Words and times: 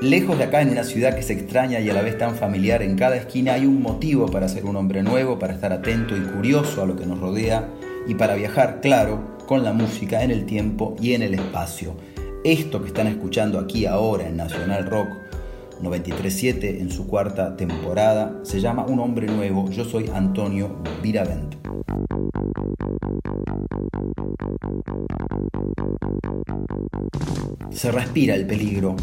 Lejos 0.00 0.38
de 0.38 0.44
acá, 0.44 0.62
en 0.62 0.70
una 0.70 0.84
ciudad 0.84 1.14
que 1.14 1.22
se 1.22 1.34
extraña 1.34 1.78
y 1.78 1.90
a 1.90 1.92
la 1.92 2.00
vez 2.00 2.16
tan 2.16 2.34
familiar, 2.34 2.80
en 2.82 2.96
cada 2.96 3.16
esquina 3.16 3.52
hay 3.52 3.66
un 3.66 3.82
motivo 3.82 4.28
para 4.28 4.48
ser 4.48 4.64
un 4.64 4.76
hombre 4.76 5.02
nuevo, 5.02 5.38
para 5.38 5.52
estar 5.52 5.74
atento 5.74 6.16
y 6.16 6.20
curioso 6.20 6.82
a 6.82 6.86
lo 6.86 6.96
que 6.96 7.04
nos 7.04 7.20
rodea 7.20 7.68
y 8.08 8.14
para 8.14 8.34
viajar, 8.34 8.80
claro, 8.80 9.36
con 9.46 9.62
la 9.62 9.74
música 9.74 10.24
en 10.24 10.30
el 10.30 10.46
tiempo 10.46 10.96
y 11.02 11.12
en 11.12 11.20
el 11.20 11.34
espacio. 11.34 11.96
Esto 12.44 12.80
que 12.80 12.88
están 12.88 13.08
escuchando 13.08 13.58
aquí 13.58 13.84
ahora 13.84 14.26
en 14.26 14.38
Nacional 14.38 14.86
Rock 14.86 15.08
937 15.82 16.80
en 16.80 16.90
su 16.90 17.06
cuarta 17.06 17.56
temporada 17.56 18.40
se 18.42 18.60
llama 18.60 18.86
Un 18.86 19.00
hombre 19.00 19.26
nuevo. 19.26 19.70
Yo 19.70 19.84
soy 19.84 20.10
Antonio 20.12 20.82
Viravent. 21.02 21.56
Se 27.70 27.90
respira 27.90 28.34
el 28.34 28.46
peligro 28.46 28.96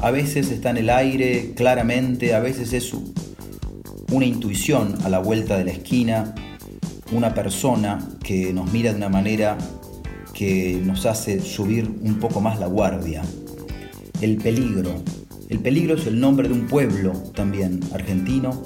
a 0.00 0.12
veces 0.12 0.52
está 0.52 0.70
en 0.70 0.76
el 0.76 0.90
aire 0.90 1.54
claramente, 1.56 2.32
a 2.32 2.38
veces 2.38 2.72
es 2.72 2.92
una 4.12 4.24
intuición 4.24 4.94
a 5.04 5.08
la 5.08 5.18
vuelta 5.18 5.58
de 5.58 5.64
la 5.64 5.72
esquina, 5.72 6.36
una 7.10 7.34
persona 7.34 7.98
que 8.22 8.52
nos 8.52 8.72
mira 8.72 8.92
de 8.92 8.96
una 8.96 9.08
manera 9.08 9.58
que 10.34 10.80
nos 10.84 11.04
hace 11.04 11.40
subir 11.40 11.90
un 12.02 12.20
poco 12.20 12.40
más 12.40 12.60
la 12.60 12.68
guardia. 12.68 13.22
El 14.20 14.36
peligro. 14.36 15.02
El 15.48 15.60
peligro 15.60 15.94
es 15.94 16.06
el 16.06 16.20
nombre 16.20 16.48
de 16.48 16.54
un 16.54 16.66
pueblo 16.66 17.12
también 17.34 17.80
argentino 17.94 18.62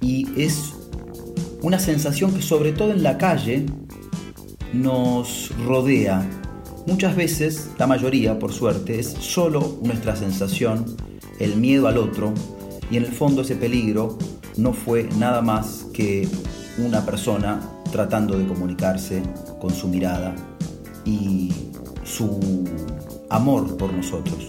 y 0.00 0.28
es 0.40 0.74
una 1.62 1.78
sensación 1.78 2.32
que 2.32 2.42
sobre 2.42 2.72
todo 2.72 2.92
en 2.92 3.02
la 3.02 3.18
calle 3.18 3.66
nos 4.72 5.52
rodea 5.66 6.26
Muchas 6.86 7.14
veces, 7.14 7.70
la 7.78 7.86
mayoría 7.86 8.38
por 8.38 8.52
suerte, 8.52 8.98
es 8.98 9.08
solo 9.08 9.78
nuestra 9.82 10.16
sensación, 10.16 10.96
el 11.38 11.56
miedo 11.56 11.86
al 11.88 11.98
otro, 11.98 12.32
y 12.90 12.96
en 12.96 13.04
el 13.04 13.12
fondo 13.12 13.42
ese 13.42 13.54
peligro 13.54 14.18
no 14.56 14.72
fue 14.72 15.08
nada 15.18 15.42
más 15.42 15.86
que 15.92 16.26
una 16.78 17.04
persona 17.04 17.60
tratando 17.92 18.38
de 18.38 18.46
comunicarse 18.46 19.22
con 19.60 19.72
su 19.72 19.88
mirada 19.88 20.34
y 21.04 21.52
su 22.02 22.64
amor 23.28 23.76
por 23.76 23.92
nosotros. 23.92 24.48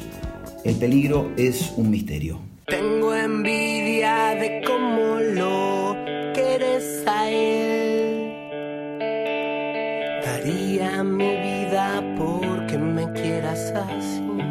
El 0.63 0.75
peligro 0.75 1.31
es 1.37 1.73
un 1.75 1.89
misterio. 1.89 2.39
Tengo 2.67 3.15
envidia 3.15 4.35
de 4.35 4.61
cómo 4.63 5.19
lo 5.19 5.97
quieres 6.35 7.03
a 7.07 7.31
él. 7.31 8.31
Daría 10.23 11.03
mi 11.03 11.35
vida 11.35 12.03
porque 12.15 12.77
me 12.77 13.11
quieras 13.13 13.73
así. 13.75 14.50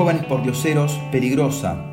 jóvenes 0.00 0.24
pordioseros 0.24 0.98
peligrosa, 1.12 1.89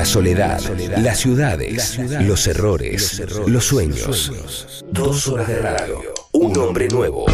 La 0.00 0.06
soledad, 0.06 0.58
las 0.96 1.18
ciudades, 1.18 1.98
los 2.22 2.46
errores, 2.46 3.22
los 3.46 3.66
sueños. 3.66 4.82
Dos 4.90 5.28
horas 5.28 5.46
de 5.46 5.58
radio. 5.58 6.00
Un 6.32 6.56
hombre 6.56 6.88
nuevo. 6.88 7.26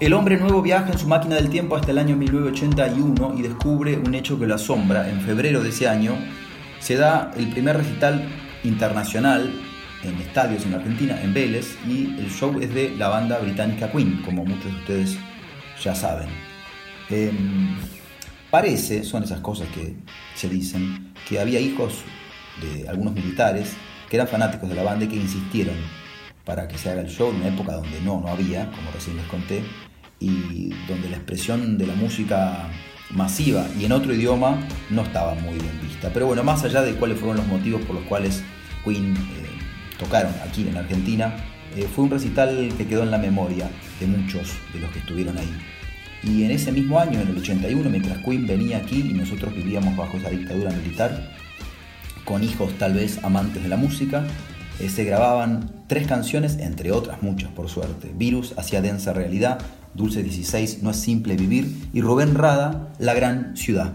El 0.00 0.12
hombre 0.12 0.36
nuevo 0.38 0.62
viaja 0.62 0.92
en 0.92 0.98
su 0.98 1.08
máquina 1.08 1.34
del 1.34 1.48
tiempo 1.50 1.74
hasta 1.74 1.90
el 1.90 1.98
año 1.98 2.14
1981 2.16 3.34
y 3.38 3.42
descubre 3.42 3.96
un 3.96 4.14
hecho 4.14 4.38
que 4.38 4.46
lo 4.46 4.54
asombra. 4.54 5.08
En 5.10 5.20
febrero 5.20 5.62
de 5.62 5.70
ese 5.70 5.88
año 5.88 6.16
se 6.78 6.96
da 6.96 7.32
el 7.36 7.50
primer 7.50 7.78
recital 7.78 8.28
internacional 8.62 9.52
en 10.04 10.14
estadios 10.20 10.64
en 10.64 10.74
Argentina, 10.74 11.20
en 11.22 11.34
Vélez, 11.34 11.76
y 11.88 12.14
el 12.18 12.30
show 12.30 12.56
es 12.60 12.72
de 12.72 12.94
la 12.96 13.08
banda 13.08 13.38
británica 13.38 13.90
Queen, 13.90 14.22
como 14.22 14.44
muchos 14.44 14.66
de 14.66 14.78
ustedes 14.78 15.18
ya 15.82 15.94
saben. 15.94 16.28
Em, 17.10 17.76
parece, 18.50 19.02
son 19.02 19.24
esas 19.24 19.40
cosas 19.40 19.66
que 19.74 19.96
se 20.36 20.48
dicen, 20.48 21.12
que 21.28 21.40
había 21.40 21.58
hijos 21.58 22.04
de 22.60 22.88
algunos 22.88 23.14
militares 23.14 23.72
que 24.08 24.16
eran 24.16 24.28
fanáticos 24.28 24.68
de 24.68 24.76
la 24.76 24.84
banda 24.84 25.06
y 25.06 25.08
que 25.08 25.16
insistieron 25.16 26.03
para 26.44 26.68
que 26.68 26.78
se 26.78 26.90
haga 26.90 27.00
el 27.00 27.08
show 27.08 27.30
en 27.30 27.36
una 27.36 27.48
época 27.48 27.72
donde 27.72 28.00
no, 28.00 28.20
no 28.20 28.28
había, 28.28 28.70
como 28.70 28.90
recién 28.92 29.16
les 29.16 29.26
conté, 29.26 29.62
y 30.20 30.70
donde 30.88 31.08
la 31.10 31.16
expresión 31.16 31.76
de 31.78 31.86
la 31.86 31.94
música 31.94 32.68
masiva 33.10 33.66
y 33.78 33.84
en 33.84 33.92
otro 33.92 34.14
idioma 34.14 34.58
no 34.90 35.02
estaba 35.02 35.34
muy 35.34 35.54
bien 35.54 35.80
vista. 35.82 36.10
Pero 36.12 36.26
bueno, 36.26 36.42
más 36.44 36.64
allá 36.64 36.82
de 36.82 36.94
cuáles 36.94 37.18
fueron 37.18 37.36
los 37.36 37.46
motivos 37.46 37.82
por 37.82 37.96
los 37.96 38.04
cuales 38.04 38.42
Queen 38.84 39.14
eh, 39.14 39.98
tocaron 39.98 40.32
aquí 40.46 40.66
en 40.68 40.76
Argentina, 40.76 41.34
eh, 41.76 41.88
fue 41.92 42.04
un 42.04 42.10
recital 42.10 42.72
que 42.76 42.86
quedó 42.86 43.02
en 43.02 43.10
la 43.10 43.18
memoria 43.18 43.70
de 44.00 44.06
muchos 44.06 44.52
de 44.72 44.80
los 44.80 44.90
que 44.90 45.00
estuvieron 45.00 45.36
ahí. 45.38 45.52
Y 46.22 46.44
en 46.44 46.52
ese 46.52 46.72
mismo 46.72 46.98
año, 46.98 47.20
en 47.20 47.28
el 47.28 47.36
81, 47.36 47.90
mientras 47.90 48.18
Queen 48.18 48.46
venía 48.46 48.78
aquí 48.78 49.00
y 49.00 49.12
nosotros 49.12 49.54
vivíamos 49.54 49.96
bajo 49.96 50.16
esa 50.16 50.30
dictadura 50.30 50.70
militar, 50.70 51.30
con 52.24 52.42
hijos 52.42 52.72
tal 52.78 52.94
vez 52.94 53.22
amantes 53.22 53.62
de 53.62 53.68
la 53.68 53.76
música, 53.76 54.24
se 54.78 55.04
grababan 55.04 55.70
tres 55.86 56.06
canciones, 56.06 56.58
entre 56.58 56.92
otras 56.92 57.22
muchas 57.22 57.50
por 57.50 57.68
suerte. 57.68 58.12
Virus 58.14 58.54
hacia 58.56 58.82
densa 58.82 59.12
realidad, 59.12 59.58
Dulce 59.94 60.22
16 60.22 60.82
no 60.82 60.90
es 60.90 60.96
simple 60.96 61.36
vivir 61.36 61.88
y 61.92 62.00
Rubén 62.00 62.34
Rada, 62.34 62.92
La 62.98 63.14
gran 63.14 63.56
ciudad. 63.56 63.92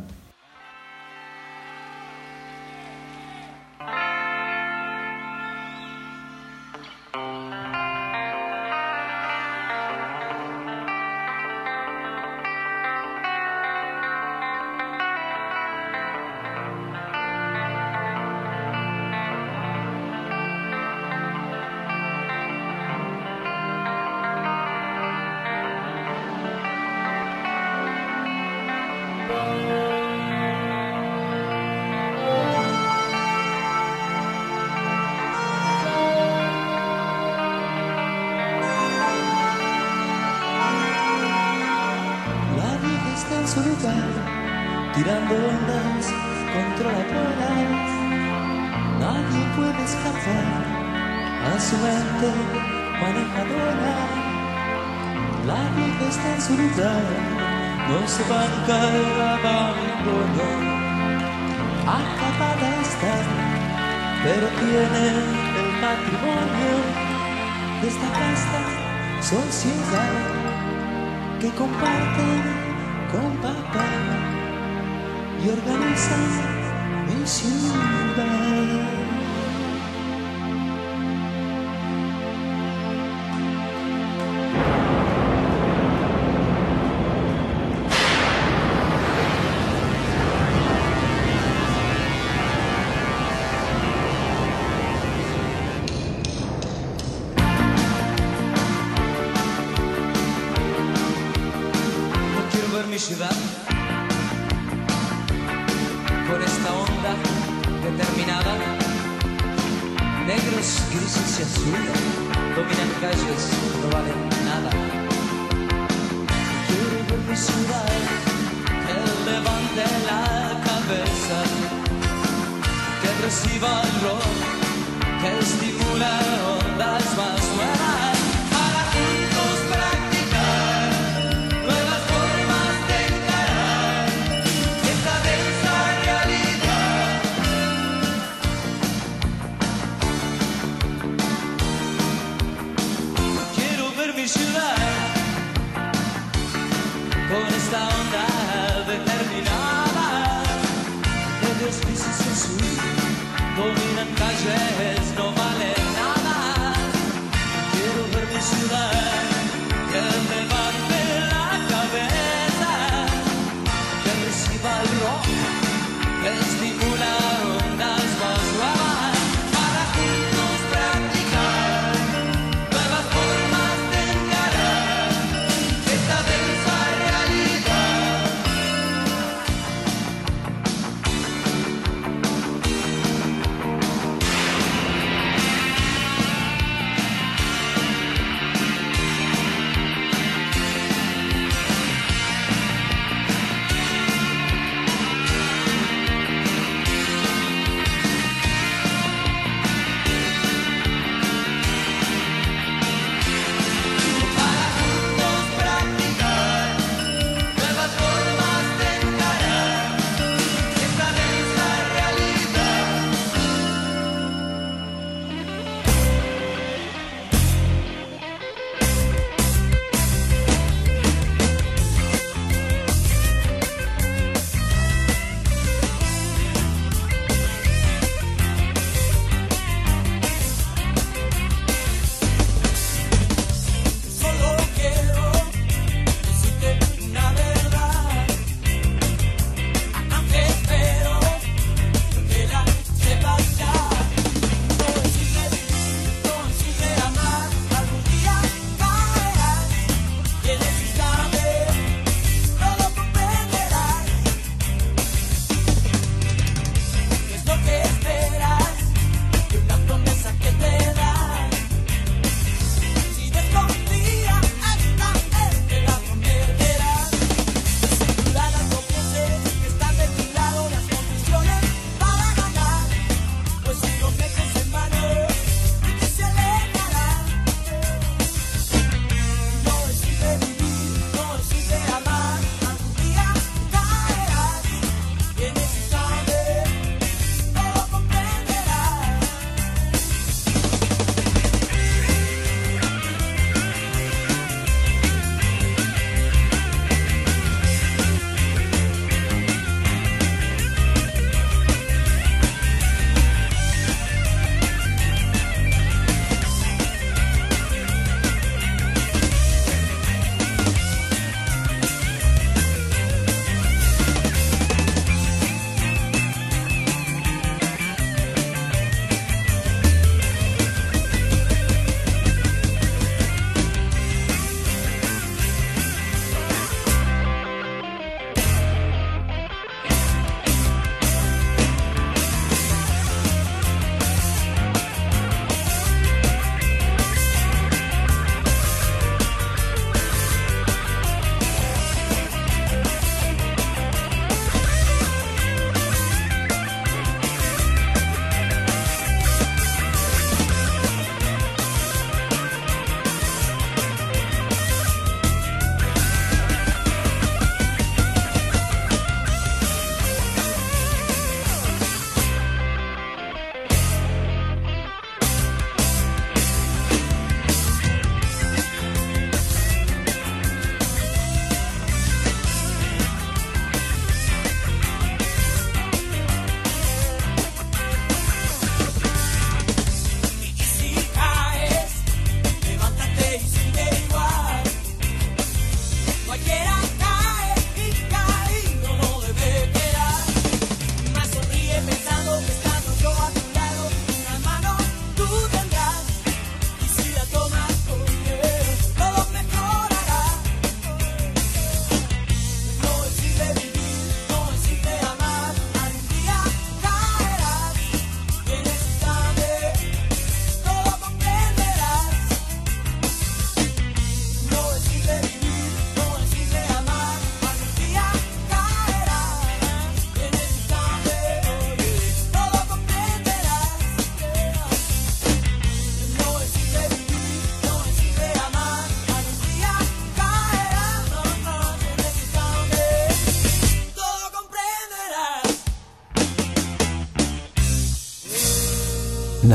Quiero 103.07 103.19
ver 103.19 103.48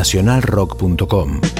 nacionalrock.com. 0.05 1.54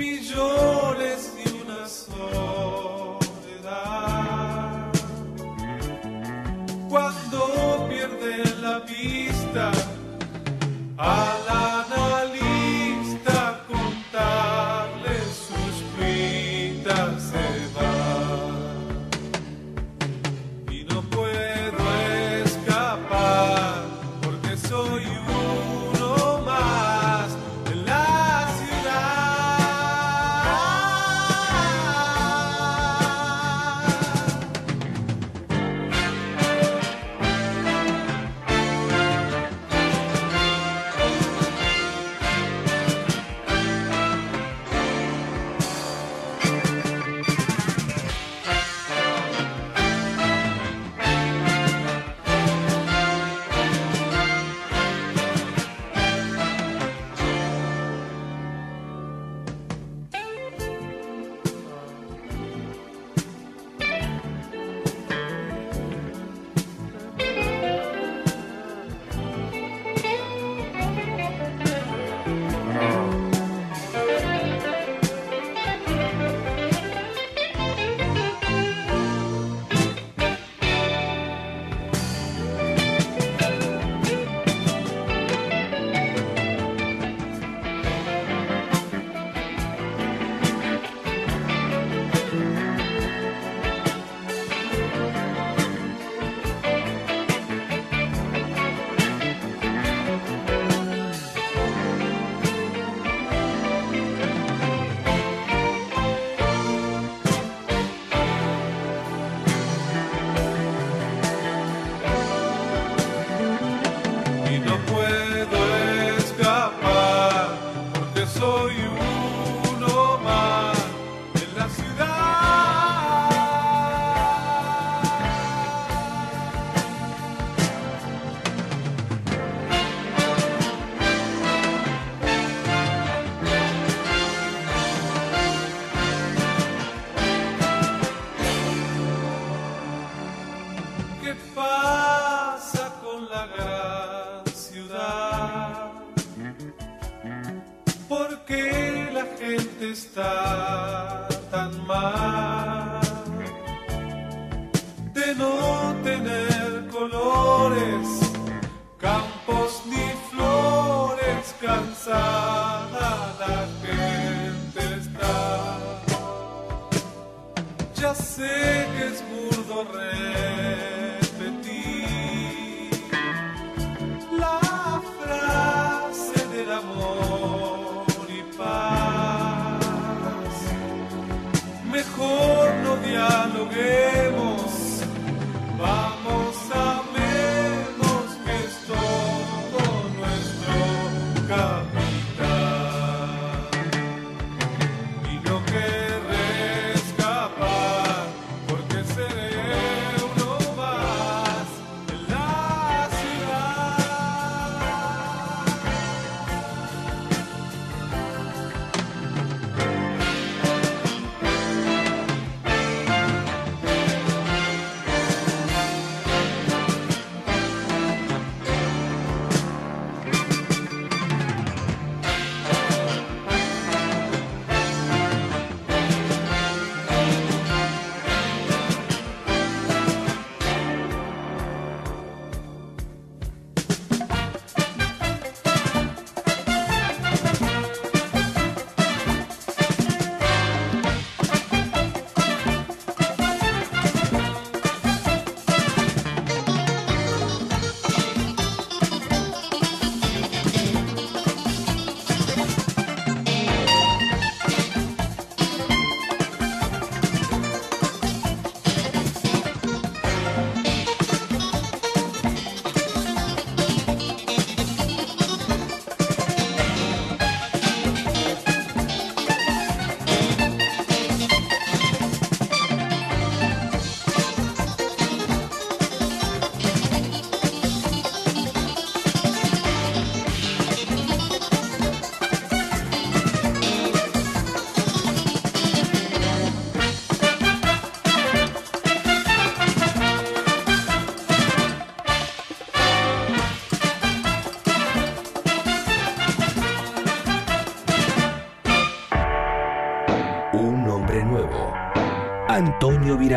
be 0.00 0.18
joy. 0.18 0.69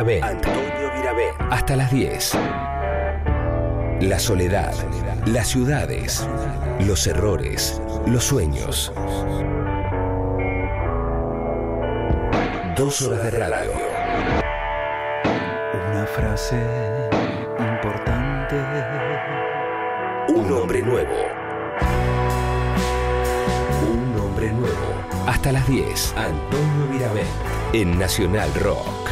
Antonio 0.04 0.92
Virabé. 0.98 1.32
Hasta 1.50 1.78
las 1.78 1.90
10. 1.90 2.34
La 4.02 4.20
soledad, 4.20 4.74
las 5.26 5.48
ciudades, 5.48 6.28
los 6.86 7.08
errores, 7.08 7.82
los 8.06 8.26
sueños. 8.26 8.92
Dos 12.76 13.02
horas 13.04 13.24
de 13.24 13.32
radio. 13.32 13.72
Una 15.92 16.06
frase 16.06 16.62
importante. 17.58 18.62
Un 20.28 20.52
hombre 20.52 20.82
nuevo. 20.82 21.16
Un 23.90 24.20
hombre 24.20 24.52
nuevo. 24.52 25.28
Hasta 25.28 25.54
las 25.54 25.66
10. 25.66 26.14
Antonio 26.18 26.88
Virabé. 26.92 27.24
En 27.72 27.98
Nacional 27.98 28.54
Rock. 28.56 29.03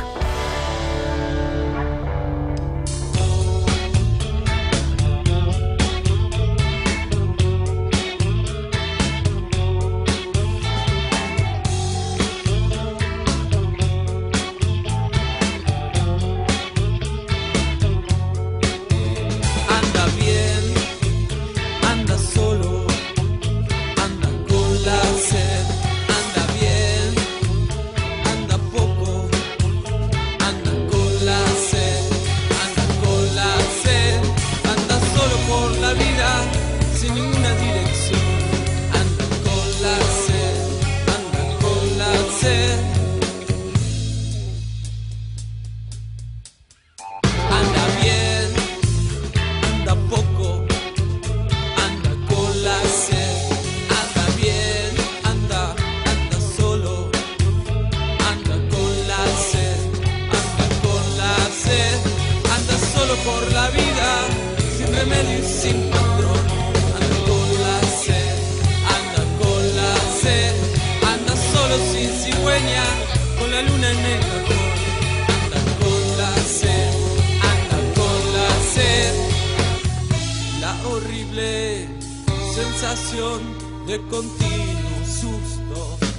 continuo 84.37 85.05
susto. 85.05 86.10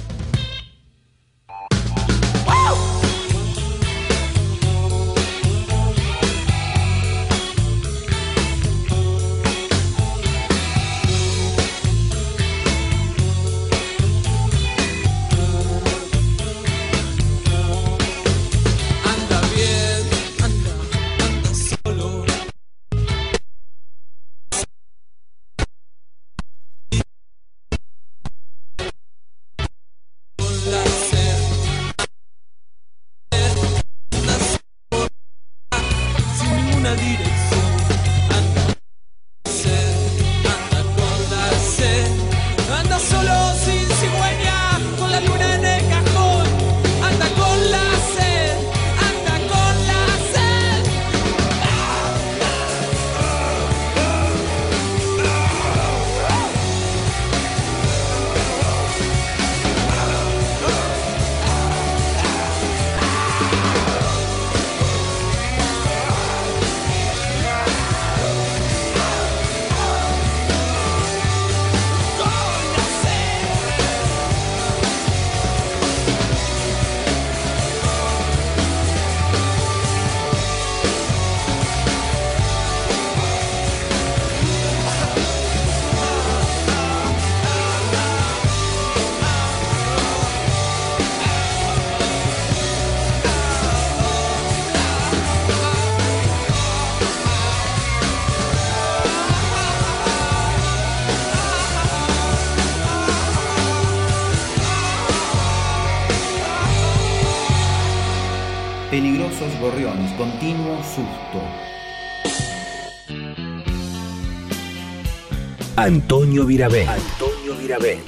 Antonio 116.33 116.47
Virabén. 116.47 116.89
Antonio 116.89 117.53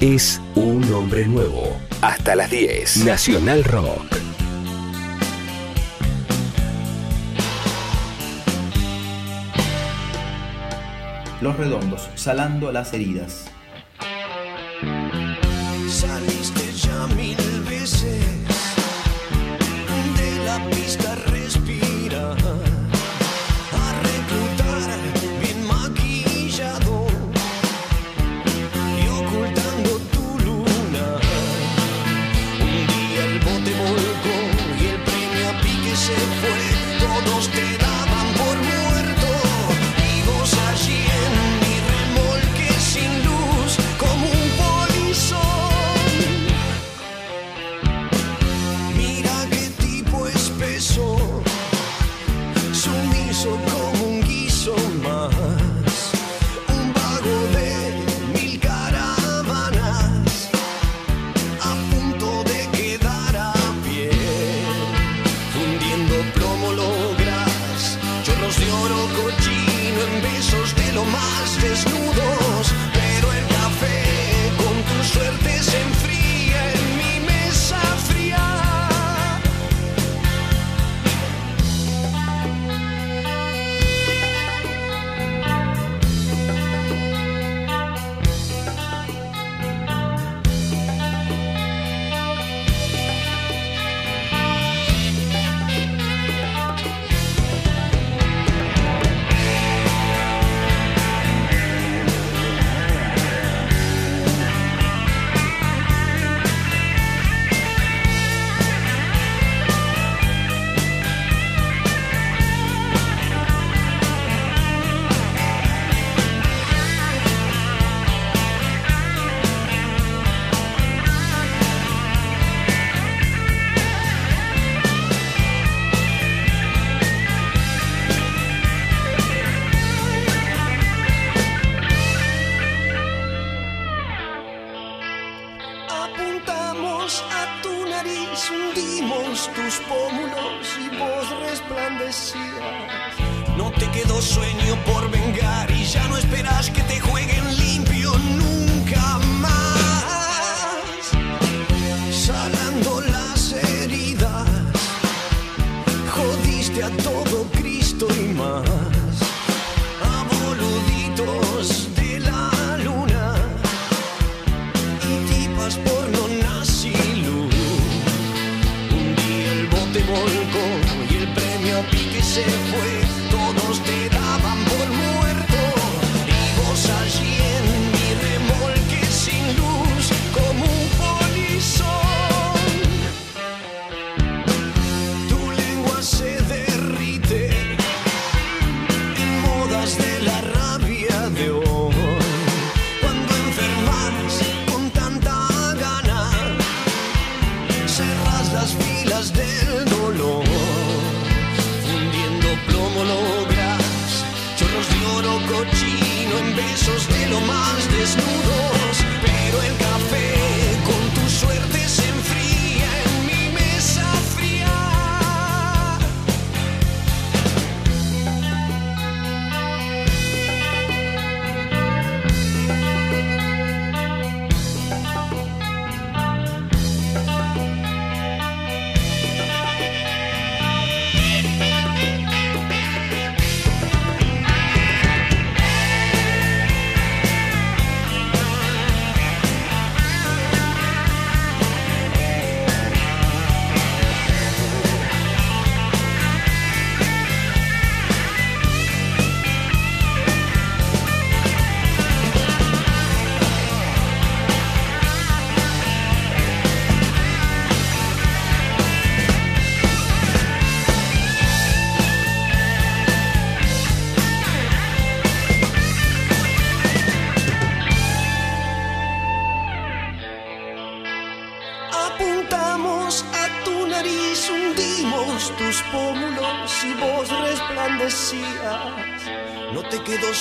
Es 0.00 0.40
un 0.56 0.82
hombre 0.92 1.28
nuevo. 1.28 1.78
Hasta 2.00 2.34
las 2.34 2.50
10. 2.50 3.04
Nacional 3.04 3.62
Rock. 3.62 4.02
Los 11.40 11.56
redondos, 11.56 12.10
salando 12.16 12.72
las 12.72 12.92
heridas. 12.94 13.45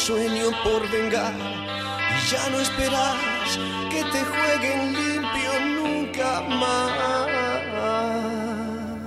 Sueño 0.06 0.52
por 0.64 0.88
vengar 0.92 1.34
y 1.34 2.32
ya 2.32 2.48
no 2.52 2.60
esperas 2.60 3.58
que 3.90 4.04
te 4.04 4.24
jueguen 4.24 4.94
limpio 4.94 5.52
nunca 5.82 6.42
más. 6.42 6.92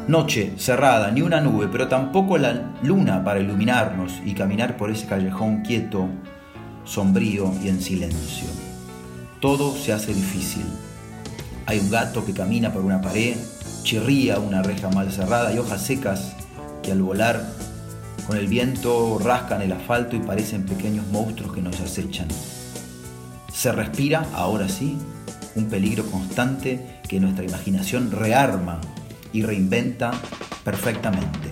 Noche, 0.09 0.55
cerrada, 0.57 1.13
ni 1.13 1.23
una 1.23 1.41
nube, 1.41 1.69
pero 1.71 1.87
tampoco 1.87 2.37
la 2.37 2.73
luna 2.83 3.23
para 3.23 3.39
iluminarnos 3.39 4.15
y 4.25 4.35
caminar 4.35 4.77
por 4.77 4.91
ese 4.91 5.07
callejón 5.07 5.63
quieto, 5.63 6.09
sombrío 6.85 7.55
y 7.63 7.69
en 7.69 7.81
silencio. 7.81 8.49
Todo 9.41 9.77
se 9.77 9.93
hace 9.93 10.13
difícil. 10.13 10.65
Hay 11.67 11.79
un 11.79 11.93
gato 11.93 12.27
que 12.27 12.33
camina 12.33 12.73
por 12.73 12.85
una 12.85 13.01
pared, 13.01 13.37
chirría 13.85 14.41
una 14.41 14.65
reja 14.65 14.89
mal 14.89 15.13
cerrada 15.13 15.53
y 15.53 15.59
hojas 15.59 15.81
secas 15.81 16.35
que 16.83 16.91
al 16.91 17.03
volar 17.03 17.68
con 18.27 18.37
el 18.37 18.47
viento 18.47 19.19
rascan 19.19 19.63
el 19.63 19.73
asfalto 19.73 20.17
y 20.17 20.21
parecen 20.21 20.65
pequeños 20.65 21.07
monstruos 21.09 21.55
que 21.55 21.63
nos 21.63 21.81
acechan. 21.81 22.29
Se 23.53 23.73
respira, 23.73 24.27
ahora 24.35 24.69
sí, 24.69 24.99
un 25.55 25.67
peligro 25.67 26.05
constante 26.07 27.01
que 27.09 27.21
nuestra 27.21 27.45
imaginación 27.45 28.11
rearma 28.11 28.81
y 29.33 29.43
reinventa 29.43 30.13
perfectamente. 30.65 31.49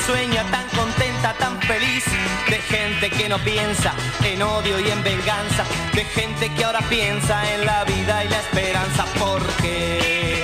Risueña, 0.00 0.44
tan 0.50 0.66
contenta, 0.68 1.34
tan 1.34 1.60
feliz, 1.62 2.04
de 2.48 2.58
gente 2.58 3.10
que 3.10 3.28
no 3.28 3.38
piensa 3.38 3.92
en 4.24 4.42
odio 4.42 4.80
y 4.80 4.90
en 4.90 5.02
venganza, 5.02 5.64
de 5.94 6.04
gente 6.04 6.48
que 6.54 6.64
ahora 6.64 6.80
piensa 6.88 7.52
en 7.54 7.66
la 7.66 7.84
vida 7.84 8.24
y 8.24 8.28
la 8.28 8.38
esperanza, 8.38 9.04
porque 9.18 10.42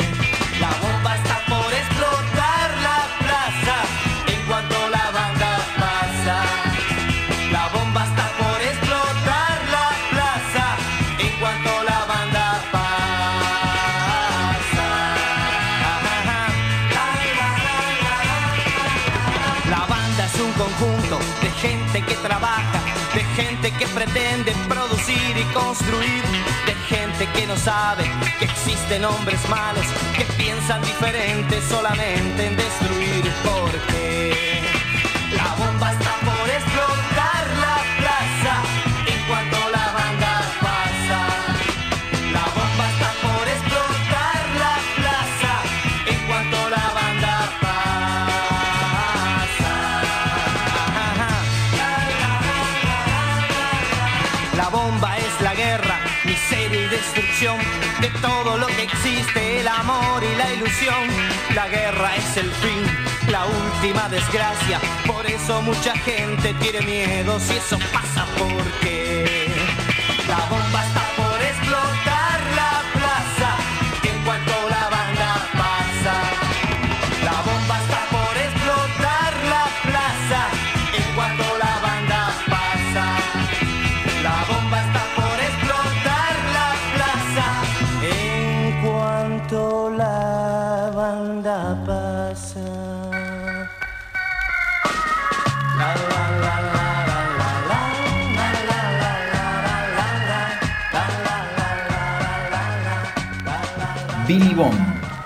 la 0.61 0.69
bomba 0.83 1.17
está 1.17 1.26
trabaja, 22.23 22.81
de 23.15 23.25
gente 23.41 23.71
que 23.73 23.87
pretende 23.89 24.53
producir 24.69 25.37
y 25.37 25.45
construir, 25.53 26.23
de 26.67 26.75
gente 26.89 27.27
que 27.35 27.47
no 27.47 27.57
sabe 27.57 28.05
que 28.39 28.45
existen 28.45 29.05
hombres 29.05 29.41
malos 29.49 29.87
que 30.17 30.25
piensan 30.43 30.83
diferente 30.83 31.61
solamente 31.69 32.47
en 32.47 32.57
destruir. 32.57 33.25
Porque 33.45 33.96
La 61.55 61.69
guerra 61.69 62.15
es 62.17 62.37
el 62.37 62.51
fin, 62.51 62.83
la 63.31 63.47
última 63.47 64.11
desgracia. 64.11 64.79
Por 65.07 65.25
eso 65.25 65.63
mucha 65.63 65.97
gente 65.97 66.53
tiene 66.61 66.83
miedo 66.83 67.41
si 67.41 67.57
eso 67.57 67.79
pasa 67.95 68.27
porque 68.37 69.49
la 70.29 70.37
bomba 70.51 70.86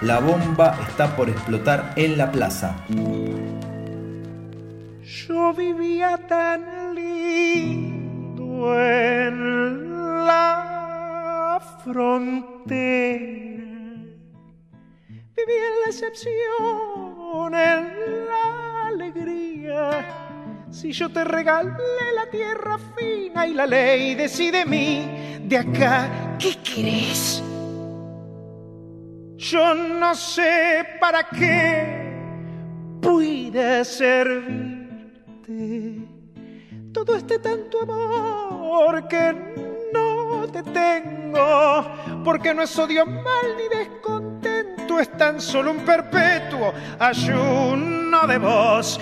La 0.02 0.18
bomba 0.18 0.78
está 0.88 1.14
por 1.16 1.28
explotar 1.28 1.92
en 1.96 2.16
la 2.16 2.30
plaza. 2.30 2.76
Yo 5.02 5.52
vivía 5.52 6.16
tan 6.28 6.94
lindo 6.94 8.80
en 8.80 10.24
la 10.24 11.60
frontera. 11.84 13.20
Vivía 15.36 15.66
en 15.68 15.80
la 15.80 15.86
excepción, 15.86 17.54
en 17.54 18.26
la 18.26 18.86
alegría. 18.86 20.66
Si 20.70 20.92
yo 20.92 21.08
te 21.10 21.24
regalé 21.24 22.12
la 22.14 22.30
tierra 22.30 22.78
fina 22.96 23.46
y 23.46 23.54
la 23.54 23.66
ley 23.66 24.14
decide 24.14 24.64
mí, 24.64 25.38
de 25.42 25.58
acá, 25.58 26.36
¿qué 26.38 26.56
querés? 26.62 27.42
Yo 29.40 29.74
no 29.74 30.14
sé 30.14 30.84
para 31.00 31.26
qué 31.26 32.20
pude 33.00 33.82
servirte 33.86 34.76
todo 36.92 37.16
este 37.16 37.38
tanto 37.38 37.80
amor 37.80 39.08
que 39.08 39.34
no 39.94 40.46
te 40.46 40.62
tengo, 40.62 41.86
porque 42.22 42.52
no 42.52 42.60
es 42.60 42.78
odio 42.78 43.06
mal 43.06 43.56
ni 43.56 43.66
descontento, 43.78 45.00
es 45.00 45.10
tan 45.16 45.40
solo 45.40 45.70
un 45.70 45.86
perpetuo 45.86 46.74
ayuno 46.98 48.26
de 48.26 48.36
vos. 48.36 49.00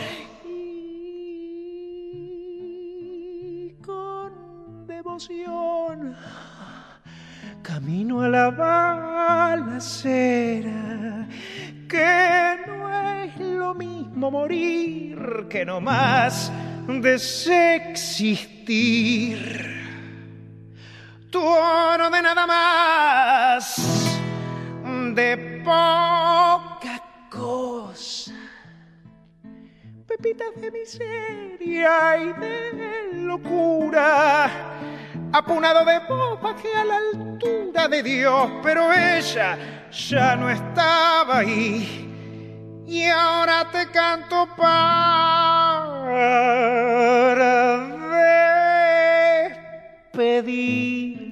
Y 3.64 3.72
con 3.84 4.86
devoción 4.86 6.16
camino 7.68 8.22
a 8.22 8.28
la 8.30 8.50
balacera, 8.50 10.08
que 11.86 12.56
no 12.66 12.88
es 13.22 13.38
lo 13.38 13.74
mismo 13.74 14.30
morir 14.30 15.46
que 15.50 15.66
no 15.66 15.78
más 15.78 16.50
desexistir. 16.88 18.56
Tu 21.30 21.38
oro 21.38 22.08
de 22.08 22.22
nada 22.22 22.46
más, 22.46 24.18
de 25.14 25.60
poca 25.62 27.02
cosa. 27.28 28.32
Pepitas 30.06 30.54
de 30.58 30.70
miseria 30.70 32.16
y 32.16 32.32
de 32.32 33.12
locura 33.24 34.50
apunado 35.32 35.84
de 35.84 35.98
voz 36.00 36.40
bajé 36.40 36.74
a 36.74 36.84
la 36.84 36.96
altura 36.96 37.88
de 37.88 38.02
Dios, 38.02 38.50
pero 38.62 38.92
ella 38.92 39.58
ya 39.90 40.36
no 40.36 40.50
estaba 40.50 41.38
ahí. 41.38 42.04
Y 42.86 43.04
ahora 43.04 43.70
te 43.70 43.86
canto 43.90 44.48
para 44.56 45.08
despedirte. 50.14 51.26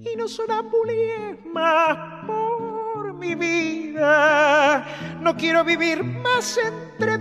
Y 0.00 0.16
no 0.16 0.26
sonambulies 0.26 1.44
más 1.52 2.26
por 2.26 3.14
mi 3.14 3.36
vida. 3.36 4.84
No 5.20 5.36
quiero 5.36 5.62
vivir 5.62 6.02
más 6.02 6.58
entre 6.58 7.16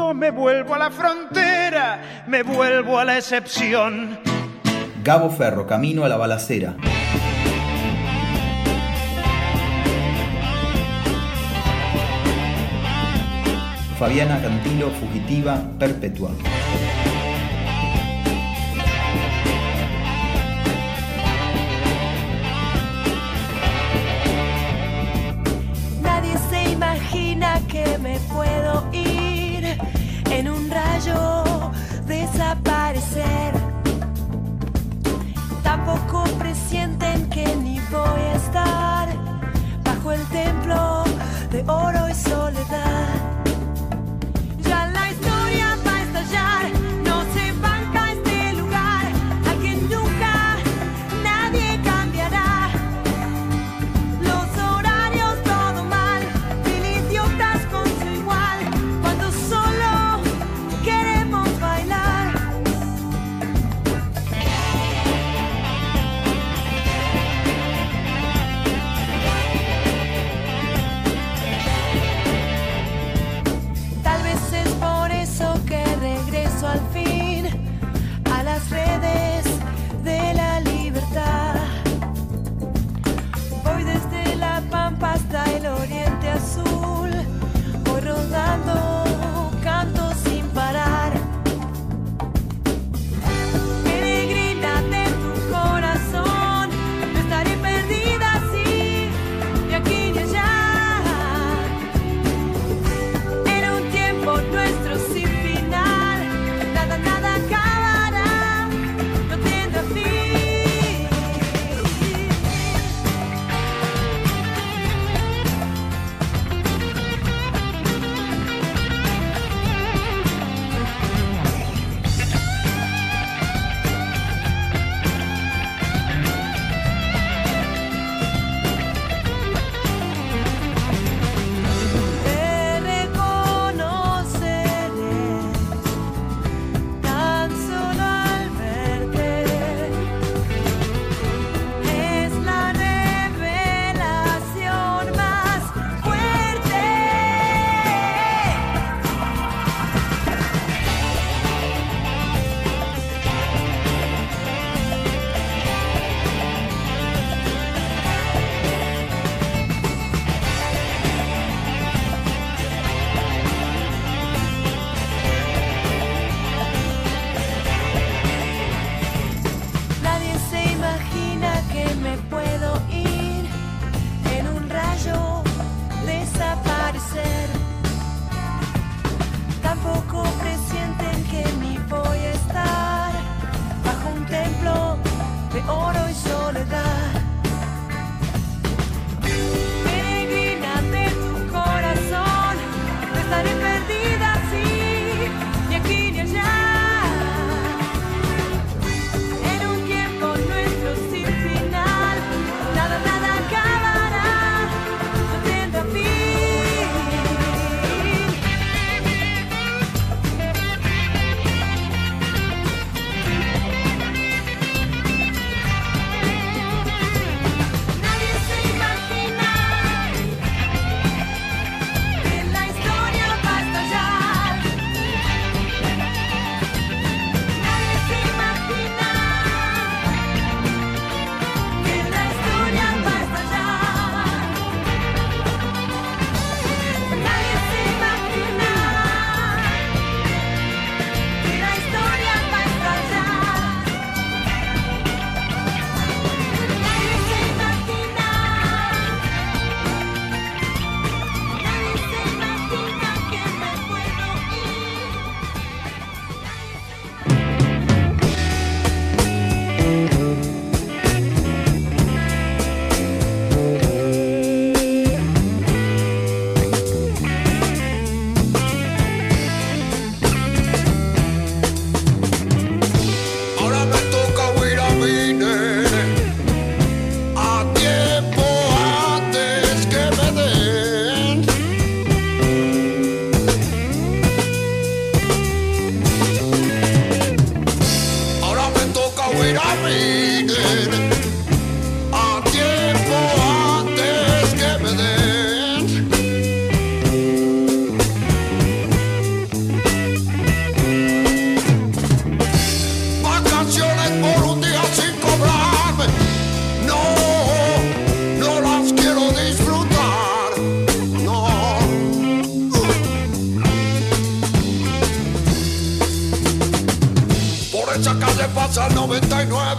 dormidos. 0.00 0.14
Me 0.20 0.30
vuelvo 0.30 0.74
a 0.74 0.78
la 0.78 0.90
frontera, 0.90 2.24
me 2.26 2.42
vuelvo 2.42 2.98
a 2.98 3.04
la 3.04 3.16
excepción. 3.16 4.18
Gabo 5.02 5.30
Ferro, 5.30 5.66
camino 5.66 6.04
a 6.04 6.08
la 6.08 6.16
balacera. 6.16 6.74
Fabiana 13.98 14.40
Cantilo, 14.40 14.90
fugitiva 14.90 15.62
perpetua. 15.78 16.30
Rayo, 31.00 31.70
desaparecer. 32.06 33.52
Tampoco 35.62 36.24
presienten 36.38 37.28
que 37.30 37.56
ni 37.56 37.78
voy 37.90 38.20
a 38.20 38.34
estar 38.36 39.08
bajo 39.84 40.12
el 40.12 40.24
templo 40.28 41.04
de 41.50 41.64
oro 41.66 42.08
y 42.08 42.14
soledad. 42.14 42.69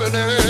happening. 0.09 0.40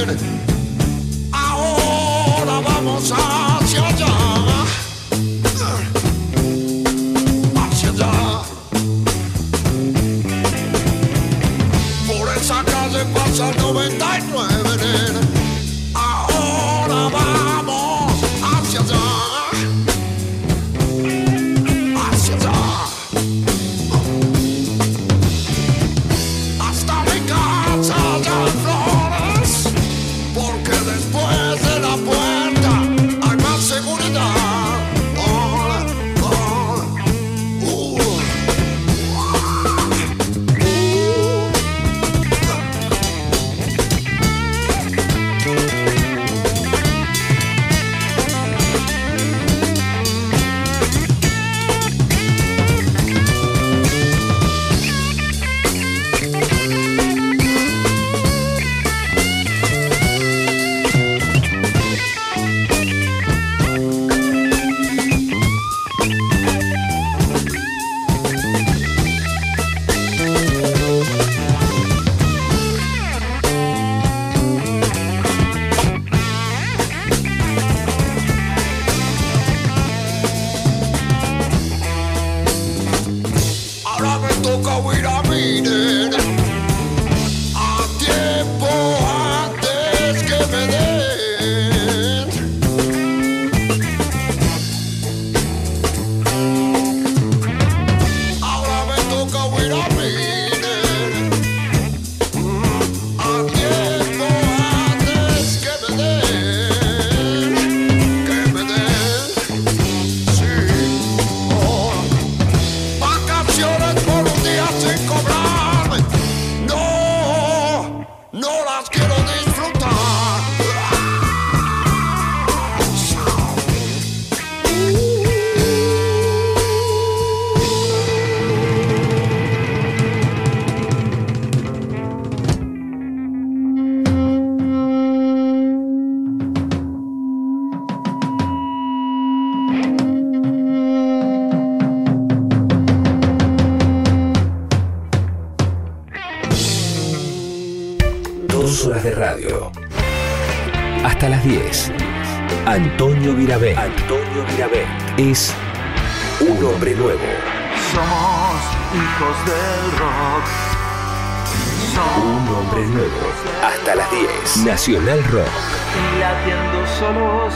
Nacional 164.82 165.22
Rock. 165.26 165.54
Y 165.94 165.98
latiendo 166.20 166.82
solos 166.98 167.54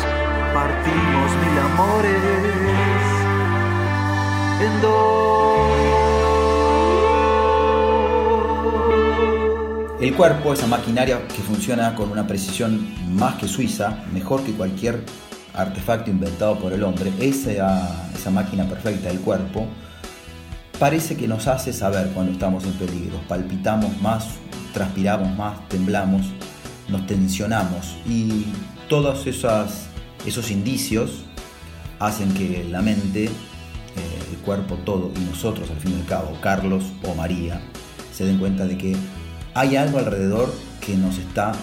partimos 0.53 1.31
mil 1.41 1.57
amores 1.57 2.21
en 4.61 4.73
El 10.05 10.13
cuerpo, 10.13 10.53
esa 10.53 10.67
maquinaria 10.67 11.27
que 11.27 11.41
funciona 11.41 11.95
con 11.95 12.11
una 12.11 12.27
precisión 12.27 12.93
más 13.15 13.37
que 13.37 13.47
suiza, 13.47 14.03
mejor 14.13 14.43
que 14.43 14.51
cualquier 14.51 15.03
artefacto 15.55 16.11
inventado 16.11 16.59
por 16.59 16.73
el 16.73 16.83
hombre, 16.83 17.11
esa, 17.19 18.05
esa 18.13 18.29
máquina 18.29 18.65
perfecta 18.65 19.07
del 19.07 19.21
cuerpo, 19.21 19.65
parece 20.77 21.17
que 21.17 21.27
nos 21.27 21.47
hace 21.47 21.73
saber 21.73 22.09
cuando 22.09 22.33
estamos 22.33 22.65
en 22.65 22.73
peligro. 22.73 23.19
Palpitamos 23.27 23.99
más, 23.99 24.27
transpiramos 24.75 25.35
más, 25.35 25.67
temblamos, 25.69 26.27
nos 26.89 27.05
tensionamos 27.07 27.97
y 28.07 28.45
todos 28.89 29.27
esas, 29.27 29.87
esos 30.25 30.51
indicios 30.51 31.23
hacen 31.99 32.33
que 32.33 32.65
la 32.69 32.81
mente, 32.81 33.25
eh, 33.25 33.31
el 34.31 34.37
cuerpo, 34.39 34.75
todo 34.85 35.11
y 35.15 35.19
nosotros 35.25 35.69
al 35.69 35.77
fin 35.77 35.93
y 35.97 36.01
al 36.01 36.05
cabo, 36.05 36.37
Carlos 36.41 36.83
o 37.03 37.15
María, 37.15 37.61
se 38.13 38.25
den 38.25 38.37
cuenta 38.37 38.65
de 38.65 38.77
que 38.77 38.95
hay 39.53 39.75
algo 39.75 39.99
alrededor 39.99 40.53
que 40.85 40.95
nos 40.95 41.17
está 41.17 41.53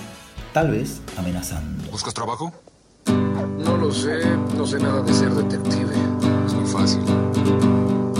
tal 0.52 0.70
vez 0.70 1.00
amenazando. 1.16 1.90
¿Buscas 1.90 2.14
trabajo? 2.14 2.52
No 3.06 3.76
lo 3.76 3.92
sé, 3.92 4.24
no 4.56 4.66
sé 4.66 4.78
nada 4.78 5.02
de 5.02 5.12
ser 5.12 5.30
detective. 5.34 5.94
Es 6.46 6.54
muy 6.54 6.68
fácil. 6.68 7.02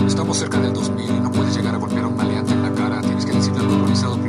Estamos 0.05 0.37
cerca 0.37 0.59
del 0.59 0.73
2000 0.73 1.05
y 1.05 1.19
no 1.19 1.31
puedes 1.31 1.55
llegar 1.55 1.75
a 1.75 1.77
golpear 1.77 2.03
a 2.03 2.07
un 2.07 2.17
maleante 2.17 2.53
en 2.53 2.61
la 2.61 2.71
cara. 2.73 3.01
Tienes 3.01 3.25
que 3.25 3.33
decirle 3.33 3.59
al. 3.59 3.67
¿Comprendes? 3.67 4.22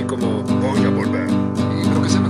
Sí, 0.00 0.06
sí, 0.06 0.06
sí, 0.06 0.06
como 0.06 0.42
voy 0.42 0.84
a 0.84 0.88
volver. 0.88 2.29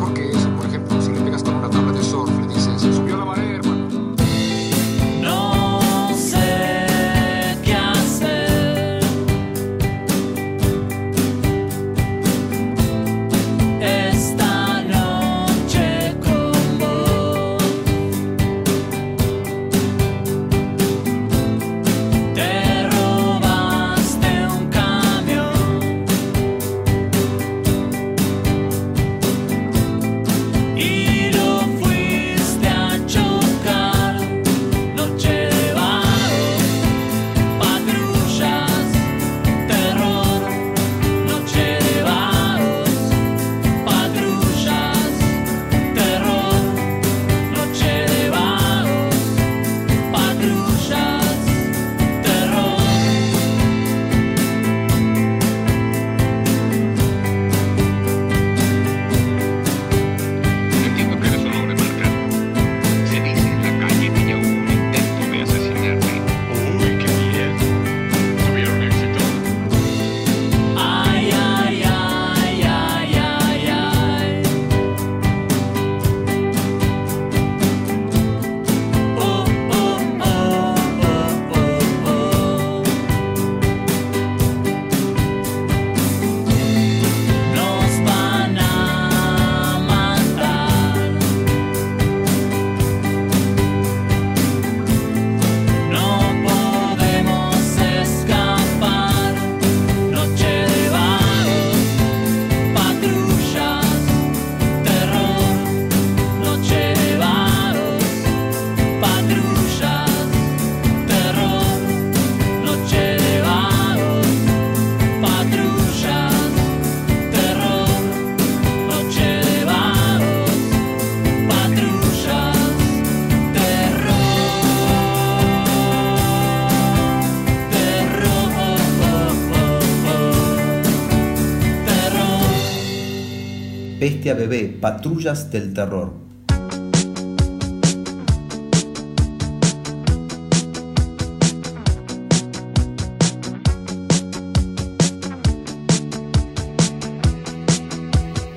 Bebé, 134.35 134.79
Patrullas 134.81 135.51
del 135.51 135.73
Terror. 135.73 136.13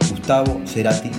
Gustavo 0.10 0.62
Cerati 0.66 1.13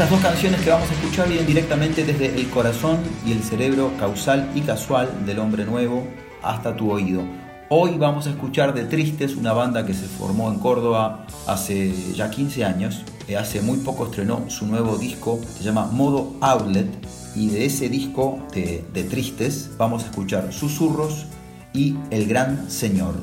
Estas 0.00 0.12
dos 0.12 0.22
canciones 0.22 0.62
que 0.62 0.70
vamos 0.70 0.90
a 0.90 0.94
escuchar 0.94 1.28
vienen 1.28 1.46
directamente 1.46 2.06
desde 2.06 2.34
el 2.34 2.48
corazón 2.48 3.00
y 3.26 3.32
el 3.32 3.42
cerebro 3.42 3.92
causal 3.98 4.50
y 4.54 4.62
casual 4.62 5.26
del 5.26 5.38
hombre 5.40 5.66
nuevo 5.66 6.06
hasta 6.42 6.74
tu 6.74 6.90
oído. 6.90 7.22
Hoy 7.68 7.98
vamos 7.98 8.26
a 8.26 8.30
escuchar 8.30 8.72
de 8.72 8.84
Tristes, 8.84 9.36
una 9.36 9.52
banda 9.52 9.84
que 9.84 9.92
se 9.92 10.06
formó 10.06 10.50
en 10.50 10.58
Córdoba 10.58 11.26
hace 11.46 11.92
ya 12.14 12.30
15 12.30 12.64
años. 12.64 13.04
Eh, 13.28 13.36
hace 13.36 13.60
muy 13.60 13.76
poco 13.80 14.06
estrenó 14.06 14.48
su 14.48 14.66
nuevo 14.66 14.96
disco, 14.96 15.38
se 15.58 15.64
llama 15.64 15.84
Modo 15.92 16.34
Outlet. 16.40 16.88
Y 17.36 17.50
de 17.50 17.66
ese 17.66 17.90
disco 17.90 18.38
de 18.54 19.04
Tristes 19.10 19.72
vamos 19.76 20.04
a 20.04 20.06
escuchar 20.06 20.50
Susurros 20.50 21.26
y 21.74 21.96
El 22.10 22.24
Gran 22.24 22.70
Señor. 22.70 23.16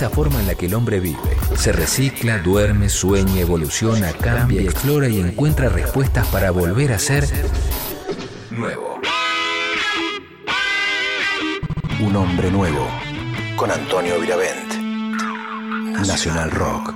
Esa 0.00 0.08
forma 0.08 0.40
en 0.40 0.46
la 0.46 0.54
que 0.54 0.64
el 0.64 0.72
hombre 0.72 0.98
vive. 0.98 1.18
Se 1.56 1.72
recicla, 1.72 2.38
duerme, 2.38 2.88
sueña, 2.88 3.38
evoluciona, 3.38 4.14
cambia, 4.14 4.62
explora 4.62 5.10
y 5.10 5.20
encuentra 5.20 5.68
respuestas 5.68 6.26
para 6.28 6.50
volver 6.52 6.94
a 6.94 6.98
ser 6.98 7.28
nuevo. 8.50 8.98
Un 12.02 12.16
hombre 12.16 12.50
nuevo. 12.50 12.88
Con 13.56 13.70
Antonio 13.70 14.18
Viravent. 14.18 14.72
Nacional 16.06 16.50
Rock. 16.50 16.94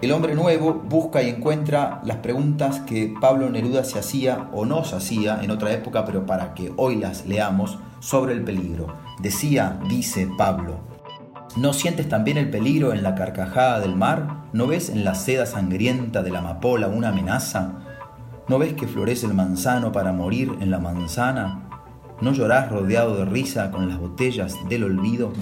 El 0.00 0.12
hombre 0.12 0.36
nuevo 0.36 0.74
busca 0.74 1.24
y 1.24 1.28
encuentra 1.30 2.02
las 2.04 2.18
preguntas 2.18 2.82
que 2.86 3.16
Pablo 3.20 3.50
Neruda 3.50 3.82
se 3.82 3.98
hacía 3.98 4.48
o 4.52 4.64
no 4.64 4.84
se 4.84 4.94
hacía 4.94 5.40
en 5.42 5.50
otra 5.50 5.72
época, 5.72 6.04
pero 6.04 6.24
para 6.24 6.54
que 6.54 6.72
hoy 6.76 6.94
las 6.94 7.26
leamos 7.26 7.80
sobre 7.98 8.32
el 8.32 8.44
peligro. 8.44 8.94
Decía, 9.18 9.80
dice 9.88 10.28
Pablo, 10.38 10.91
¿no 11.56 11.72
sientes 11.72 12.08
también 12.08 12.38
el 12.38 12.50
peligro 12.50 12.92
en 12.92 13.02
la 13.02 13.14
carcajada 13.14 13.80
del 13.80 13.94
mar? 13.94 14.44
¿No 14.52 14.66
ves 14.66 14.88
en 14.88 15.04
la 15.04 15.14
seda 15.14 15.46
sangrienta 15.46 16.22
de 16.22 16.30
la 16.30 16.38
amapola 16.38 16.88
una 16.88 17.08
amenaza? 17.08 17.80
¿No 18.48 18.58
ves 18.58 18.74
que 18.74 18.86
florece 18.86 19.26
el 19.26 19.34
manzano 19.34 19.92
para 19.92 20.12
morir 20.12 20.52
en 20.60 20.70
la 20.70 20.78
manzana? 20.78 21.68
¿No 22.20 22.32
llorás 22.32 22.70
rodeado 22.70 23.16
de 23.16 23.24
risa 23.24 23.70
con 23.70 23.88
las 23.88 23.98
botellas 23.98 24.56
del 24.68 24.84
olvido? 24.84 25.32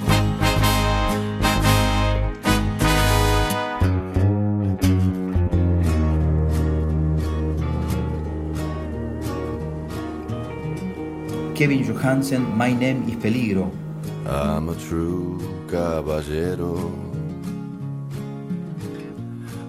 Kevin 11.54 11.84
Johansen, 11.86 12.56
My 12.56 12.72
Name 12.72 13.04
is 13.06 13.16
Peligro. 13.16 13.80
I'm 14.26 14.68
a 14.68 14.74
true 14.76 15.38
caballero, 15.68 16.90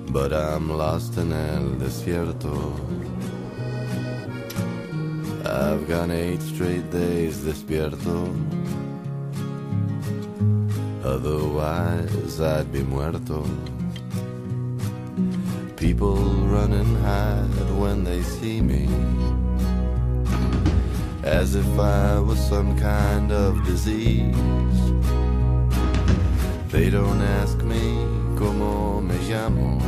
but 0.09 0.33
I'm 0.33 0.69
lost 0.69 1.17
in 1.17 1.31
el 1.31 1.77
desierto. 1.79 2.75
I've 5.45 5.87
gone 5.87 6.11
eight 6.11 6.41
straight 6.41 6.89
days 6.91 7.37
despierto. 7.37 8.29
Otherwise, 11.03 12.39
I'd 12.39 12.71
be 12.71 12.83
muerto. 12.83 13.43
People 15.77 16.15
run 16.15 16.73
and 16.73 16.97
hide 16.97 17.79
when 17.79 18.03
they 18.03 18.21
see 18.21 18.61
me 18.61 18.87
as 21.23 21.55
if 21.55 21.79
I 21.79 22.19
was 22.19 22.39
some 22.39 22.77
kind 22.79 23.31
of 23.31 23.63
disease. 23.65 24.35
They 26.69 26.89
don't 26.89 27.21
ask 27.21 27.57
me 27.63 28.05
como 28.37 29.01
me 29.01 29.15
llamo, 29.29 29.79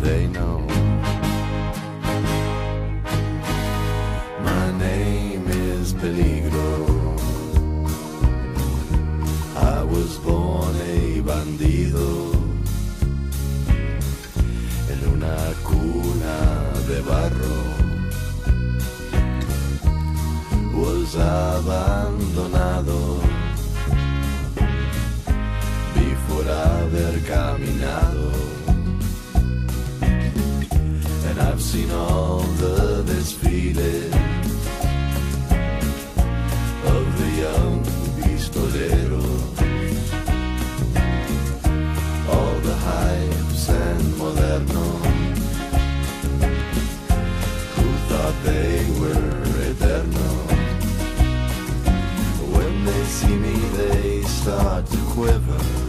they 0.00 0.26
know. 0.28 0.73
Abandonado 21.16 23.20
before 25.94 26.44
haber 26.44 27.20
caminado. 27.26 28.32
And 31.28 31.40
I've 31.40 31.60
seen 31.60 31.90
all 31.90 32.40
the 32.58 33.02
desfile 33.06 34.13
start 54.44 54.84
to 54.84 54.98
quiver 55.14 55.83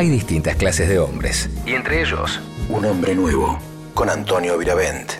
Hay 0.00 0.08
distintas 0.08 0.56
clases 0.56 0.88
de 0.88 0.98
hombres, 0.98 1.50
y 1.66 1.74
entre 1.74 2.00
ellos, 2.00 2.40
Un 2.70 2.86
hombre 2.86 3.14
nuevo. 3.14 3.58
Con 3.92 4.08
Antonio 4.08 4.56
Viravent. 4.56 5.19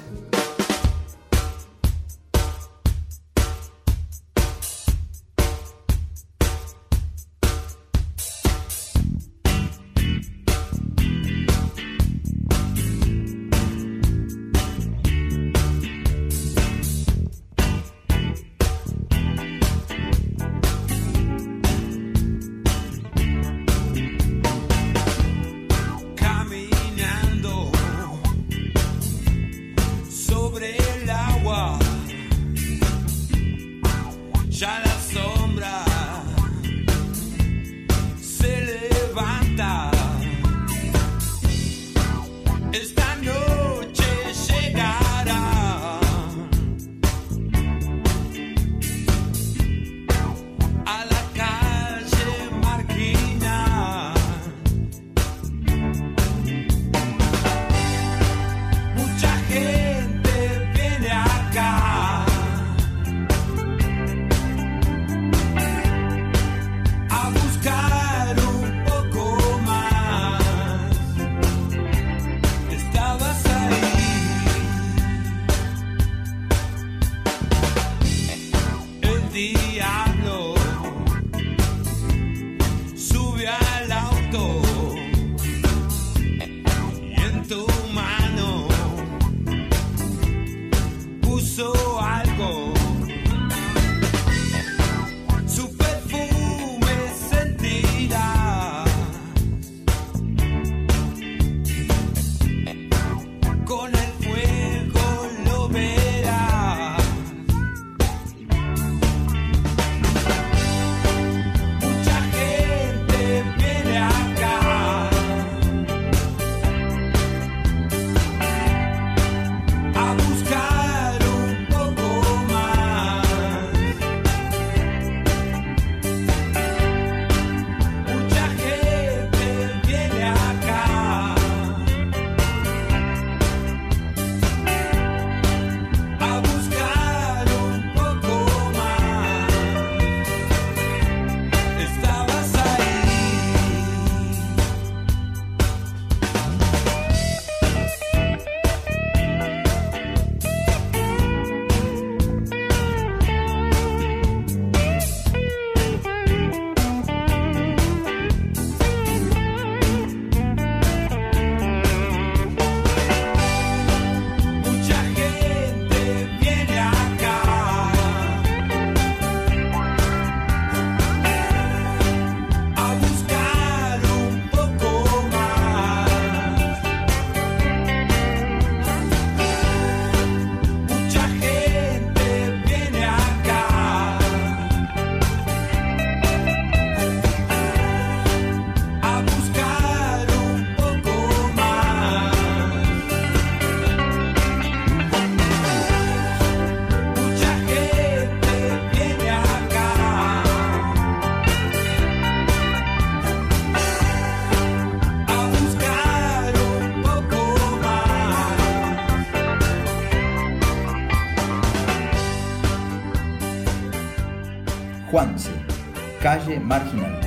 Calle 216.23 216.59
Marginal. 216.59 217.21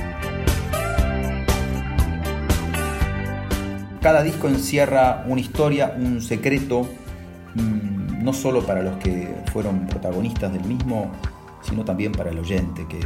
Cada 4.02 4.22
disco 4.24 4.48
encierra 4.48 5.24
una 5.28 5.40
historia, 5.40 5.94
un 5.96 6.20
secreto, 6.20 6.88
mm, 7.54 8.24
no 8.24 8.32
solo 8.32 8.66
para 8.66 8.82
los 8.82 8.96
que 8.96 9.36
fueron 9.52 9.86
protagonistas 9.86 10.52
del 10.52 10.64
mismo, 10.64 11.12
sino 11.62 11.84
también 11.84 12.10
para 12.10 12.30
el 12.30 12.38
oyente 12.40 12.84
que, 12.88 12.98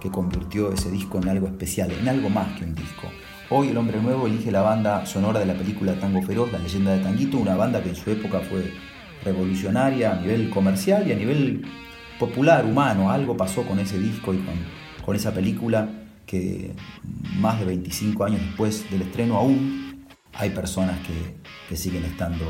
que 0.00 0.10
convirtió 0.10 0.70
ese 0.70 0.90
disco 0.90 1.16
en 1.16 1.30
algo 1.30 1.46
especial, 1.46 1.90
en 1.92 2.06
algo 2.06 2.28
más 2.28 2.58
que 2.58 2.64
un 2.64 2.74
disco. 2.74 3.08
Hoy 3.48 3.68
el 3.68 3.78
Hombre 3.78 4.02
Nuevo 4.02 4.26
elige 4.26 4.52
la 4.52 4.60
banda 4.60 5.06
sonora 5.06 5.40
de 5.40 5.46
la 5.46 5.54
película 5.54 5.98
Tango 5.98 6.20
Feroz, 6.20 6.52
la 6.52 6.58
leyenda 6.58 6.92
de 6.92 7.02
Tanguito, 7.02 7.38
una 7.38 7.56
banda 7.56 7.82
que 7.82 7.88
en 7.88 7.96
su 7.96 8.10
época 8.10 8.40
fue 8.40 8.70
revolucionaria 9.24 10.12
a 10.12 10.20
nivel 10.20 10.50
comercial 10.50 11.08
y 11.08 11.12
a 11.12 11.16
nivel 11.16 11.62
popular, 12.18 12.64
humano. 12.64 13.10
Algo 13.10 13.36
pasó 13.36 13.62
con 13.64 13.78
ese 13.78 13.98
disco 13.98 14.34
y 14.34 14.38
con, 15.04 15.14
esa 15.14 15.32
película 15.32 15.88
que 16.26 16.72
más 17.38 17.60
de 17.60 17.66
25 17.66 18.24
años 18.24 18.40
después 18.40 18.90
del 18.90 19.02
estreno 19.02 19.36
aún 19.36 20.04
hay 20.34 20.50
personas 20.50 20.98
que, 21.06 21.76
siguen 21.76 22.04
estando 22.04 22.44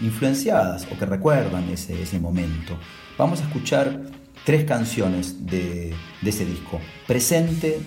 influenciadas 0.00 0.86
o 0.92 0.98
que 0.98 1.06
recuerdan 1.06 1.68
ese, 1.70 2.00
ese 2.00 2.20
momento. 2.20 2.78
Vamos 3.16 3.40
a 3.40 3.44
escuchar 3.44 4.02
tres 4.44 4.64
canciones 4.64 5.46
de 5.46 5.94
ese 6.24 6.44
disco. 6.44 6.80
Presente, 7.06 7.80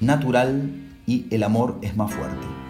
Natural 0.00 0.70
y 1.06 1.26
El 1.30 1.42
amor 1.42 1.78
es 1.82 1.96
más 1.96 2.12
fuerte. 2.12 2.63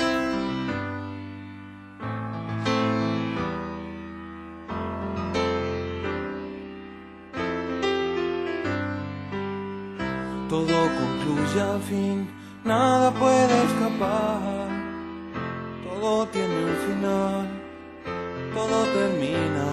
Al 11.75 11.83
fin, 11.83 12.29
nada 12.65 13.11
puede 13.11 13.55
escapar. 13.65 14.69
Todo 15.85 16.27
tiene 16.29 16.57
un 16.71 16.77
final, 16.87 17.47
todo 18.55 18.77
termina. 18.99 19.67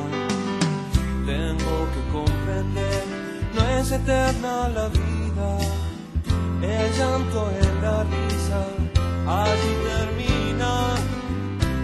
Tengo 1.25 1.75
que 1.93 2.01
comprender, 2.11 3.03
no 3.55 3.61
es 3.77 3.91
eterna 3.91 4.69
la 4.69 4.87
vida. 4.87 5.49
El 6.61 6.87
llanto 6.97 7.39
en 7.61 7.81
la 7.83 8.03
risa, 8.15 8.61
allí 9.39 9.73
termina. 9.89 10.71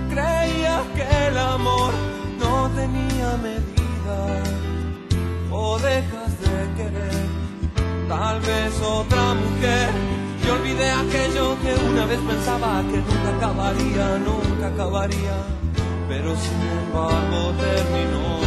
Creía 0.09 0.81
que 0.95 1.27
el 1.27 1.37
amor 1.37 1.93
no 2.39 2.69
tenía 2.71 3.29
medida. 3.49 4.17
O 5.51 5.77
dejas 5.79 6.31
de 6.41 6.73
querer 6.77 7.26
tal 8.07 8.39
vez 8.41 8.81
otra 8.81 9.33
mujer. 9.33 9.89
Y 10.43 10.49
olvidé 10.49 10.89
aquello 10.91 11.57
que 11.61 11.73
una 11.91 12.05
vez 12.05 12.19
pensaba 12.19 12.81
que 12.89 12.97
nunca 12.97 13.35
acabaría, 13.35 14.17
nunca 14.19 14.67
acabaría, 14.67 15.37
pero 16.07 16.35
sin 16.35 16.61
embargo 16.81 17.51
terminó. 17.59 18.37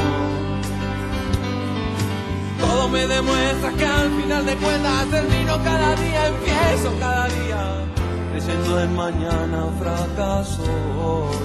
Todo 2.61 2.89
me 2.89 3.07
demuestra 3.07 3.71
que 3.73 3.87
al 3.87 4.11
final 4.23 4.47
de 4.47 4.57
cuentas 4.57 5.07
termino 5.11 5.59
cada 5.63 5.97
día, 5.97 6.29
empiezo 6.29 6.99
cada 6.99 7.29
día, 7.29 7.87
creyendo 8.33 8.81
en 8.81 8.97
mañana 8.97 9.67
fracaso 9.79 10.63
hoy. 11.03 11.37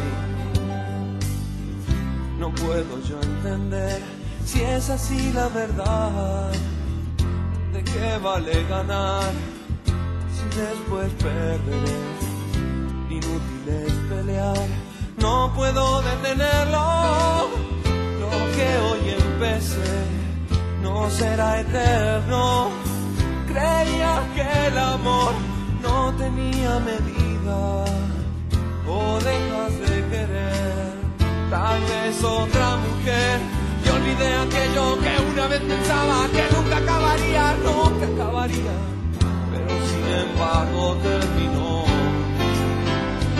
No 2.39 2.49
puedo 2.53 3.01
yo 3.09 3.19
entender 3.21 4.01
si 4.45 4.61
es 4.61 4.89
así 4.89 5.33
la 5.33 5.47
verdad. 5.49 6.51
¿De 7.75 7.83
qué 7.83 8.17
vale 8.23 8.65
ganar 8.69 9.33
si 10.33 10.45
después 10.57 11.11
perderé? 11.21 11.99
Inútil 13.09 13.67
es 13.67 13.91
pelear, 14.09 14.67
no 15.17 15.51
puedo 15.53 16.01
detenerlo. 16.01 17.49
Lo 18.21 18.31
que 18.55 18.69
hoy 18.85 19.15
empecé 19.19 19.97
no 20.81 21.09
será 21.09 21.59
eterno. 21.59 22.69
Creía 23.45 24.23
que 24.35 24.67
el 24.67 24.77
amor 24.77 25.33
no 25.81 26.13
tenía 26.13 26.79
medida. 26.79 27.83
O 28.87 29.19
dejas 29.19 29.73
de 29.81 29.95
querer, 30.11 30.93
tal 31.49 31.81
vez 31.81 32.23
otra 32.23 32.77
mujer 32.77 33.64
y 33.85 33.89
olvidé 33.89 34.33
aquello 34.35 34.97
que 34.99 35.13
una 35.31 35.47
vez 35.47 35.61
pensaba 35.61 36.27
que 36.33 36.43
nunca 36.55 36.77
acabaría, 36.77 37.55
nunca 37.63 38.05
acabaría, 38.05 38.73
pero 39.51 39.73
sin 39.89 40.05
embargo 40.23 40.97
terminó. 41.03 41.83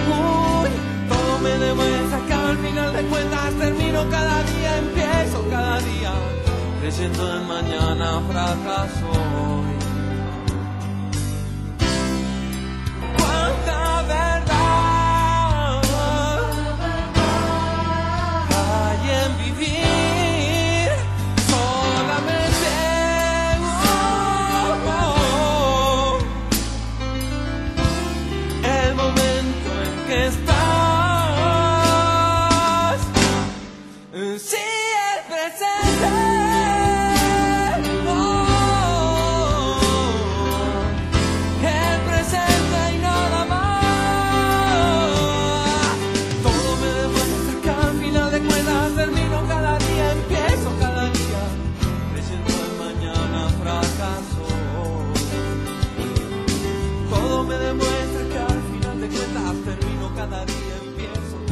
Uy, 0.07 0.69
todo 1.09 1.39
me 1.39 1.53
demuestra 1.65 2.19
que 2.27 2.33
al 2.33 2.57
final 2.57 2.93
de 2.93 3.01
cuentas 3.03 3.53
termino 3.59 4.09
cada 4.09 4.43
día, 4.43 4.77
empiezo 4.77 5.45
cada 5.49 5.79
día, 5.79 6.13
creyendo 6.79 7.37
en 7.37 7.47
mañana 7.47 8.21
fracaso. 8.29 9.11
Cuánta 13.17 14.01
verdad 14.03 14.84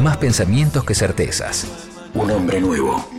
Más 0.03 0.17
pensamientos 0.17 0.83
que 0.83 0.93
certezas. 0.95 1.65
Un 2.13 2.29
hombre 2.31 2.59
nuevo. 2.59 3.12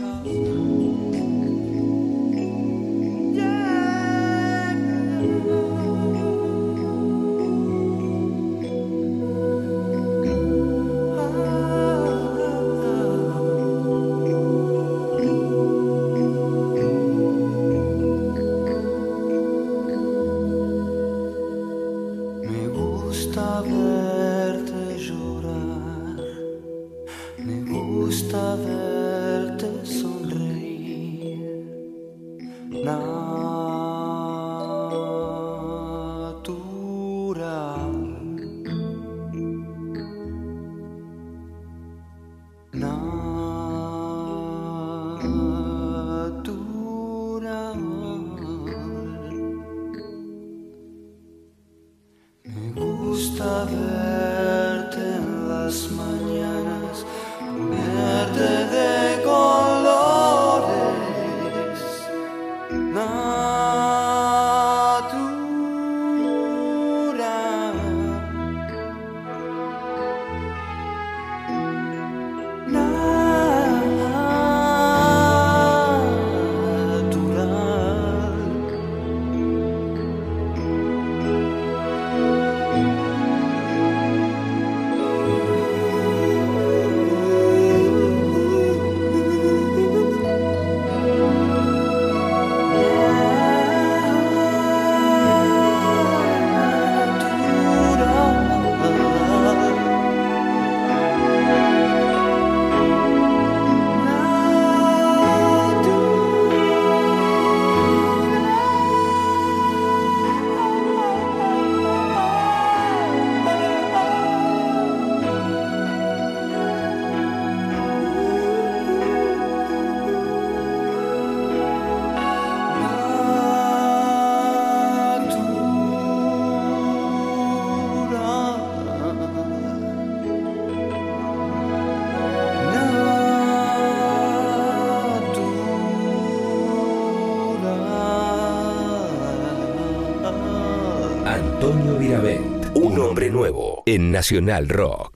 en 143.95 144.11
Nacional 144.11 144.67
Rock. 144.67 145.14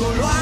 todo 0.00 0.14
lo 0.14 0.39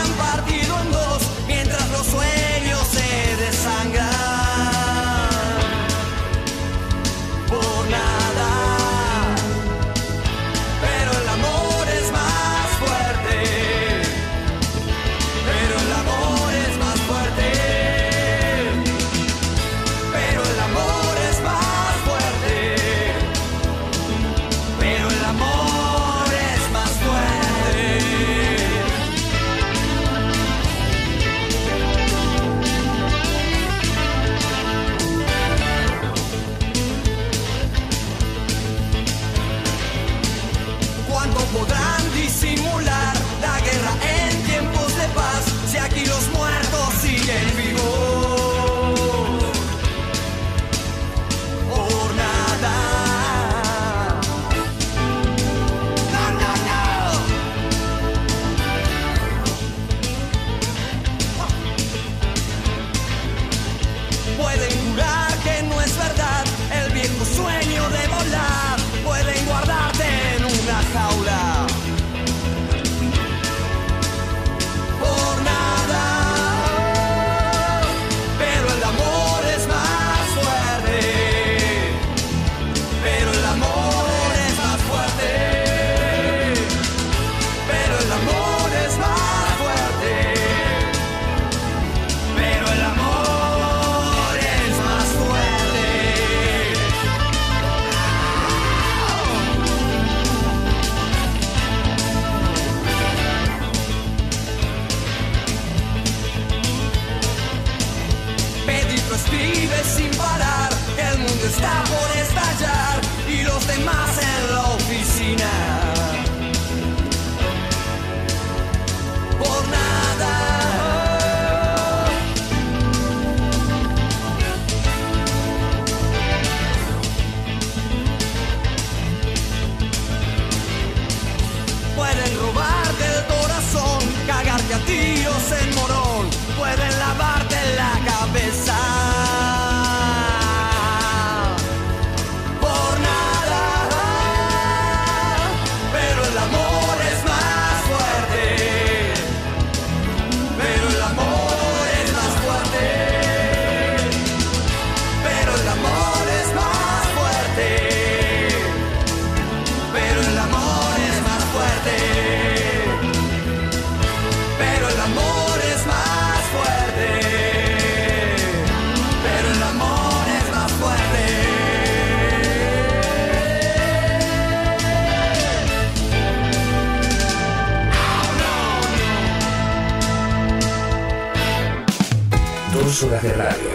de 183.28 183.34
radio. 183.34 183.70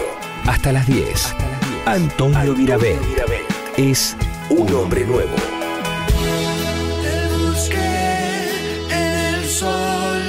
Hasta 0.48 0.72
las 0.72 0.88
10. 0.88 1.36
Antonio, 1.86 2.38
Antonio 2.38 2.56
Virabel 2.56 3.46
es 3.78 4.16
un 4.50 4.74
hombre 4.74 5.06
nuevo. 5.06 5.36
Te 7.04 7.36
busqué 7.36 7.78
en 8.90 9.36
el 9.36 9.46
sol, 9.46 10.22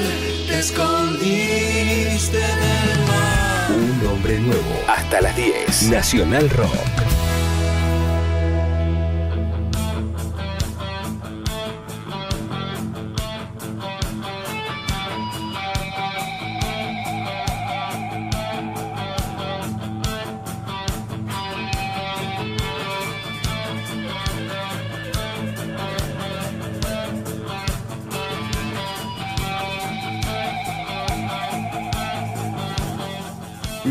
te 0.47 0.59
escondiste 0.61 2.39
del 2.39 2.99
mar. 3.07 3.71
Un 3.71 4.07
hombre 4.09 4.39
nuevo. 4.41 4.81
Hasta 4.89 5.21
las 5.23 5.37
10. 5.37 5.91
Nacional 5.91 6.51
Rock. 6.51 7.04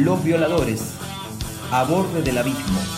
los 0.03 0.21
violadores 0.21 0.95
a 1.71 1.85
borde 1.85 2.21
del 2.21 2.37
abismo. 2.37 2.92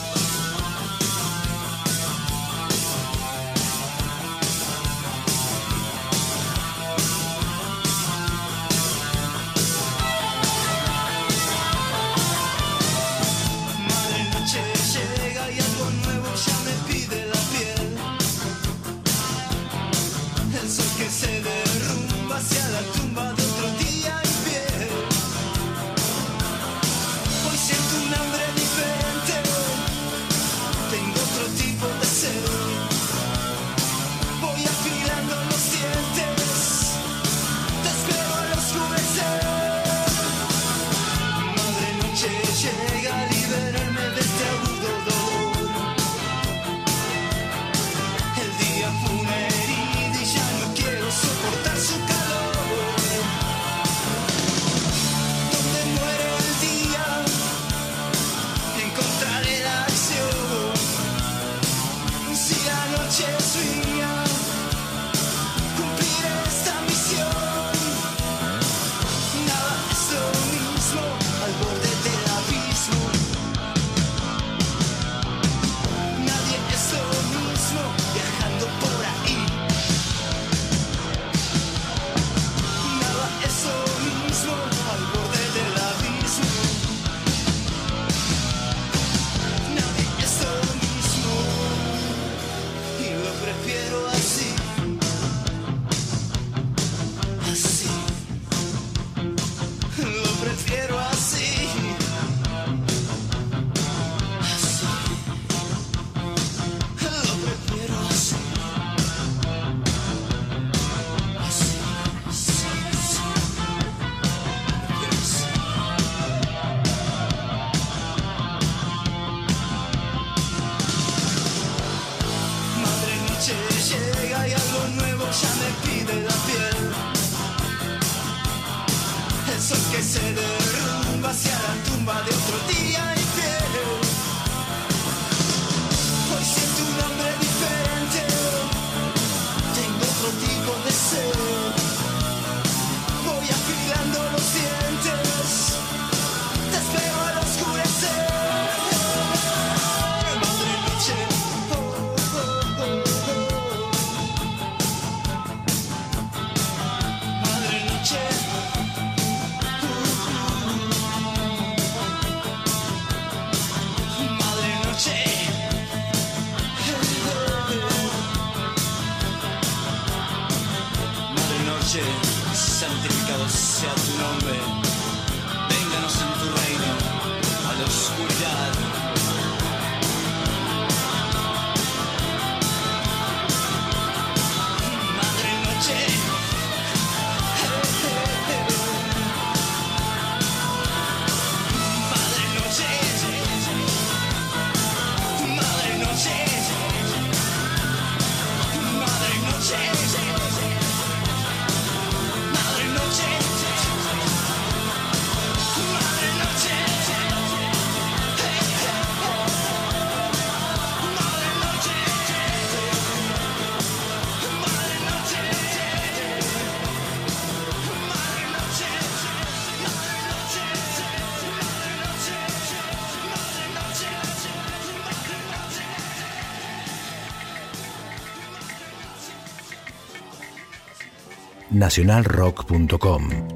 nacionalrock.com. 231.85 233.54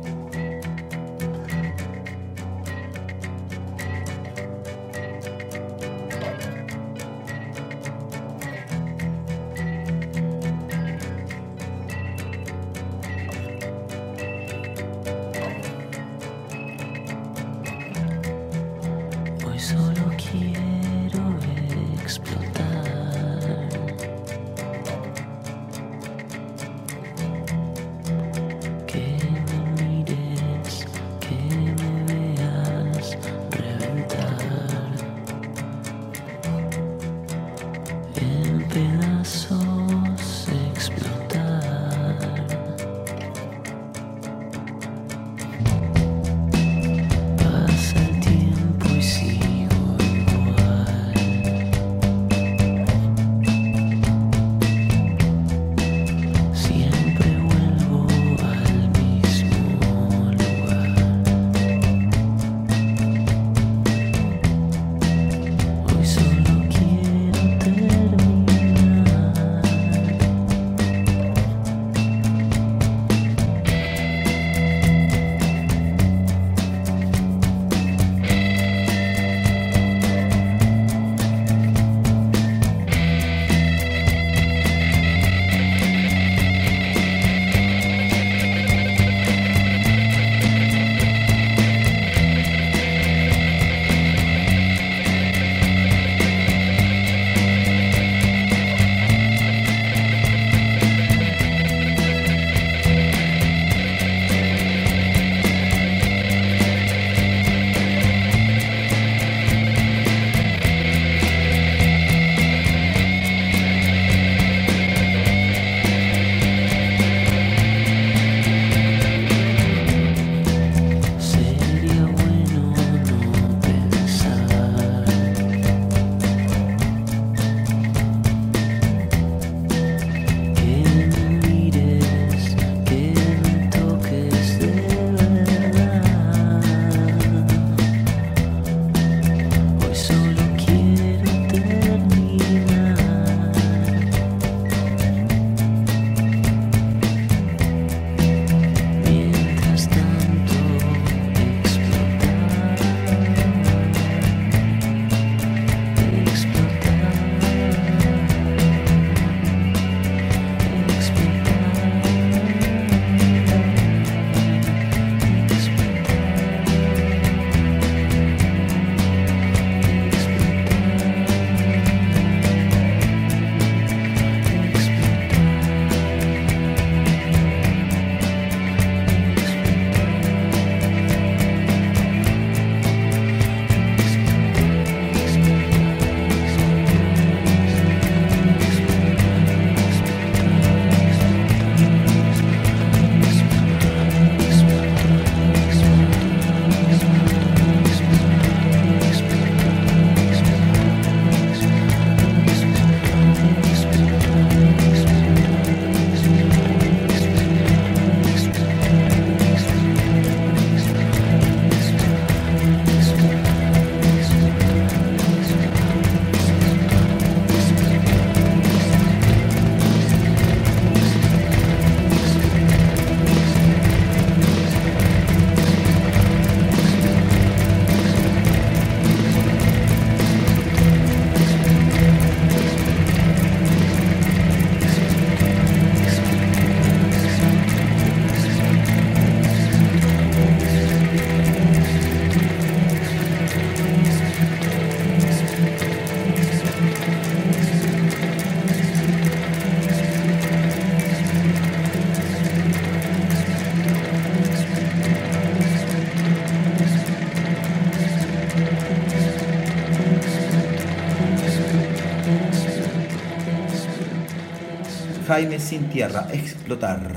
Sin 265.39 265.89
tierra, 265.89 266.27
explotar. 266.33 267.15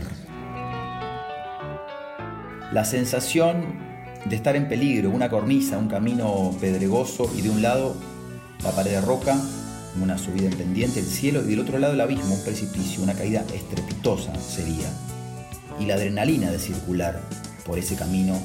La 2.72 2.84
sensación 2.84 3.64
de 4.24 4.36
estar 4.36 4.54
en 4.54 4.68
peligro, 4.68 5.10
una 5.10 5.28
cornisa, 5.28 5.76
un 5.76 5.88
camino 5.88 6.54
pedregoso 6.60 7.28
y 7.36 7.42
de 7.42 7.50
un 7.50 7.62
lado 7.62 7.96
la 8.62 8.70
pared 8.70 8.92
de 8.92 9.00
roca, 9.00 9.36
una 10.00 10.18
subida 10.18 10.46
en 10.46 10.56
pendiente, 10.56 11.00
el 11.00 11.06
cielo 11.06 11.42
y 11.42 11.50
del 11.50 11.58
otro 11.58 11.80
lado 11.80 11.94
el 11.94 12.00
abismo, 12.00 12.36
un 12.36 12.44
precipicio, 12.44 13.02
una 13.02 13.14
caída 13.14 13.44
estrepitosa 13.52 14.32
sería. 14.36 14.86
Y 15.80 15.86
la 15.86 15.94
adrenalina 15.94 16.52
de 16.52 16.60
circular 16.60 17.20
por 17.66 17.80
ese 17.80 17.96
camino 17.96 18.40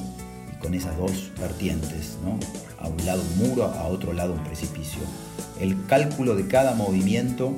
y 0.52 0.58
con 0.58 0.74
esas 0.74 0.96
dos 0.96 1.30
vertientes, 1.38 2.18
¿no? 2.24 2.40
a 2.80 2.88
un 2.88 3.06
lado 3.06 3.22
un 3.22 3.48
muro, 3.48 3.66
a 3.66 3.84
otro 3.84 4.12
lado 4.12 4.32
un 4.32 4.42
precipicio. 4.42 5.02
El 5.60 5.86
cálculo 5.86 6.34
de 6.34 6.48
cada 6.48 6.74
movimiento 6.74 7.54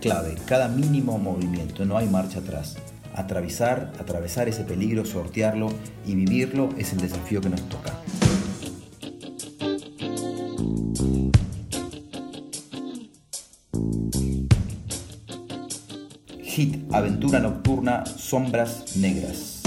clave, 0.00 0.36
cada 0.46 0.68
mínimo 0.68 1.18
movimiento, 1.18 1.84
no 1.84 1.96
hay 1.96 2.08
marcha 2.08 2.40
atrás. 2.40 2.76
Atravesar, 3.14 3.92
atravesar 3.98 4.48
ese 4.48 4.64
peligro, 4.64 5.04
sortearlo 5.04 5.70
y 6.06 6.14
vivirlo 6.14 6.70
es 6.78 6.92
el 6.92 7.00
desafío 7.00 7.40
que 7.40 7.50
nos 7.50 7.68
toca. 7.68 7.92
Hit, 16.42 16.92
aventura 16.92 17.40
nocturna, 17.40 18.04
sombras 18.06 18.96
negras. 18.96 19.57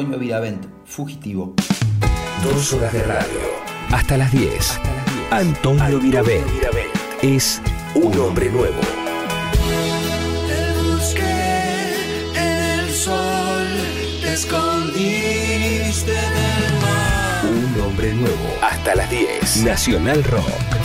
Antonio 0.00 0.18
Viravent, 0.18 0.64
Fugitivo. 0.86 1.54
Dos 2.42 2.72
horas 2.72 2.90
de 2.90 3.02
radio. 3.02 3.38
Hasta 3.90 4.16
las 4.16 4.32
10. 4.32 4.80
Antonio 5.30 6.00
Virabén 6.00 6.42
es 7.20 7.60
un 7.94 8.18
hombre 8.18 8.48
nuevo. 8.48 8.80
Te 10.48 10.80
busqué 10.80 12.32
en 12.34 12.80
el 12.80 12.90
sol, 12.94 13.66
te 14.22 14.32
escondiste 14.32 16.12
del 16.12 16.72
mar. 16.80 17.44
Un 17.44 17.80
hombre 17.82 18.14
nuevo. 18.14 18.56
Hasta 18.62 18.94
las 18.94 19.10
10. 19.10 19.64
Nacional 19.64 20.24
Rock. 20.24 20.79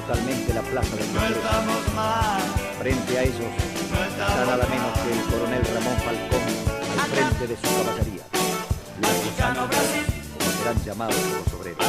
Totalmente 0.00 0.54
la 0.54 0.62
plaza 0.62 0.96
del 0.96 1.12
no 1.12 1.20
Congreso. 1.20 1.40
Frente 2.78 3.18
a 3.18 3.22
ellos 3.22 3.52
está 4.08 4.46
nada 4.46 4.66
menos 4.66 4.98
que 4.98 5.12
el 5.12 5.20
coronel 5.30 5.62
Ramón 5.74 5.96
Falcón 6.04 6.44
al 7.00 7.10
frente 7.10 7.46
de 7.46 7.56
su 7.56 7.68
caballería. 7.76 8.24
Los 9.00 9.68
Brasil, 9.68 10.06
como 10.38 10.50
serán 10.58 10.84
llamados 10.84 11.16
los 11.16 11.60
obreros. 11.60 11.84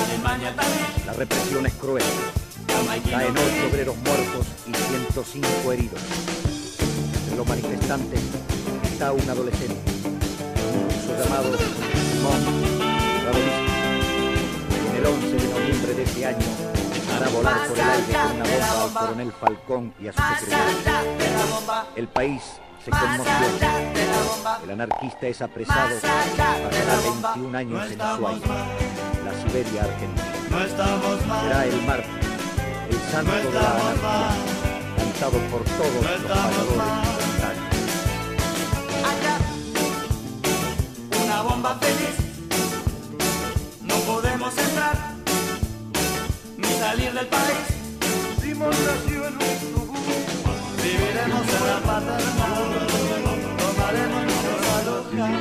La 1.06 1.14
represión 1.14 1.66
es 1.66 1.74
cruel. 1.74 2.04
Caen 3.10 3.32
ocho 3.32 3.68
obreros 3.72 3.98
muertos 3.98 4.48
y 4.68 4.74
105 4.74 5.72
heridos. 5.72 6.02
Entre 7.16 7.36
los 7.38 7.48
manifestantes 7.48 8.20
está 8.92 9.12
un 9.14 9.30
adolescente, 9.30 9.92
ruso 10.90 11.24
llamado 11.24 11.58
Simón. 11.58 12.42
En 14.90 14.96
el 14.98 15.06
11 15.06 15.28
de 15.28 15.54
noviembre 15.54 15.94
de 15.94 16.04
ese 16.04 16.26
año 16.26 16.81
hará 17.22 17.30
volar 17.30 17.68
por 17.68 17.78
el 17.78 17.90
aire 17.90 18.14
con 18.14 18.32
una 18.36 18.74
bomba 18.74 19.00
al 19.02 19.06
coronel 19.08 19.32
Falcón 19.34 19.94
y 20.00 20.08
a 20.08 20.14
su 20.14 20.20
Más 20.20 20.40
secretario. 20.40 20.70
allá 20.80 21.02
de 21.18 21.34
la 21.38 21.46
bomba, 21.46 21.86
El 21.96 22.08
país 22.08 22.42
se 22.84 22.92
bomba. 22.92 24.60
El 24.64 24.72
anarquista 24.72 25.28
es 25.28 25.42
apresado. 25.42 25.90
Pasará 26.02 26.96
la 26.96 27.00
bomba. 27.02 27.34
21 27.36 27.58
años 27.58 27.86
en 27.86 27.92
estamos 27.92 28.20
Ushuaia, 28.20 28.66
la 29.26 29.34
Siberia 29.42 29.84
argentina. 29.84 30.34
no 30.50 30.64
estamos 30.64 31.20
Será 31.44 31.66
el 31.66 31.82
martes, 31.84 32.10
el 32.90 33.00
santo 33.12 33.32
de 33.32 33.44
la 33.52 33.60
anarquía, 33.60 34.30
cantado 34.98 35.38
por 35.52 35.64
todos 35.64 36.04
No 36.04 36.12
los 36.12 36.22
pagadores 36.24 37.22
una 41.24 41.42
bomba 41.44 41.76
feliz, 41.80 42.16
no 43.82 43.96
podemos 43.96 44.58
entrar, 44.58 45.11
salir 46.82 47.14
del 47.14 47.28
país. 47.28 47.68
Simón 48.42 48.76
nació 48.90 49.28
en 49.28 49.36
un 49.36 49.54
subú, 49.62 50.00
viviremos 50.84 51.46
en 51.58 51.64
la 51.72 51.80
pata 51.90 52.14
del 52.22 52.34
mar, 52.42 52.58
tomaremos 53.62 54.22
nuestros 54.30 54.62
alojas, 54.78 55.34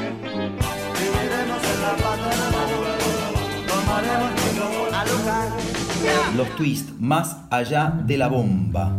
viviremos 1.01 1.61
en 1.73 1.79
la 1.87 1.95
pata 2.05 2.29
del 2.41 2.47
mar, 2.57 2.71
tomaremos 3.71 4.31
nuestros 4.37 4.93
alojas. 5.01 5.49
Los 6.37 6.49
twists 6.57 6.93
más 7.01 7.37
allá 7.51 7.83
de 8.05 8.17
la 8.19 8.29
bomba. 8.29 8.95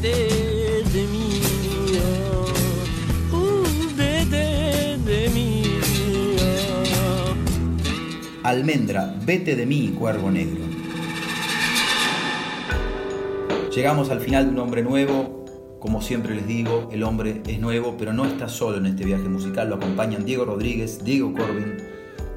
dede 0.00 0.82
de 0.92 1.06
mio, 1.06 2.44
uh, 3.32 3.96
dede 3.96 4.98
de. 4.98 5.28
Almendra, 8.42 9.14
vete 9.26 9.56
de 9.56 9.66
mí, 9.66 9.94
cuervo 9.98 10.30
negro. 10.30 10.64
Llegamos 13.74 14.08
al 14.10 14.20
final 14.20 14.46
de 14.46 14.50
un 14.52 14.58
hombre 14.58 14.82
nuevo. 14.82 15.44
Como 15.78 16.00
siempre 16.00 16.34
les 16.34 16.46
digo, 16.46 16.88
el 16.90 17.02
hombre 17.02 17.42
es 17.46 17.60
nuevo, 17.60 17.96
pero 17.98 18.12
no 18.12 18.24
está 18.24 18.48
solo 18.48 18.78
en 18.78 18.86
este 18.86 19.04
viaje 19.04 19.28
musical. 19.28 19.68
Lo 19.68 19.74
acompañan 19.74 20.24
Diego 20.24 20.46
Rodríguez, 20.46 21.04
Diego 21.04 21.34
Corbin, 21.34 21.76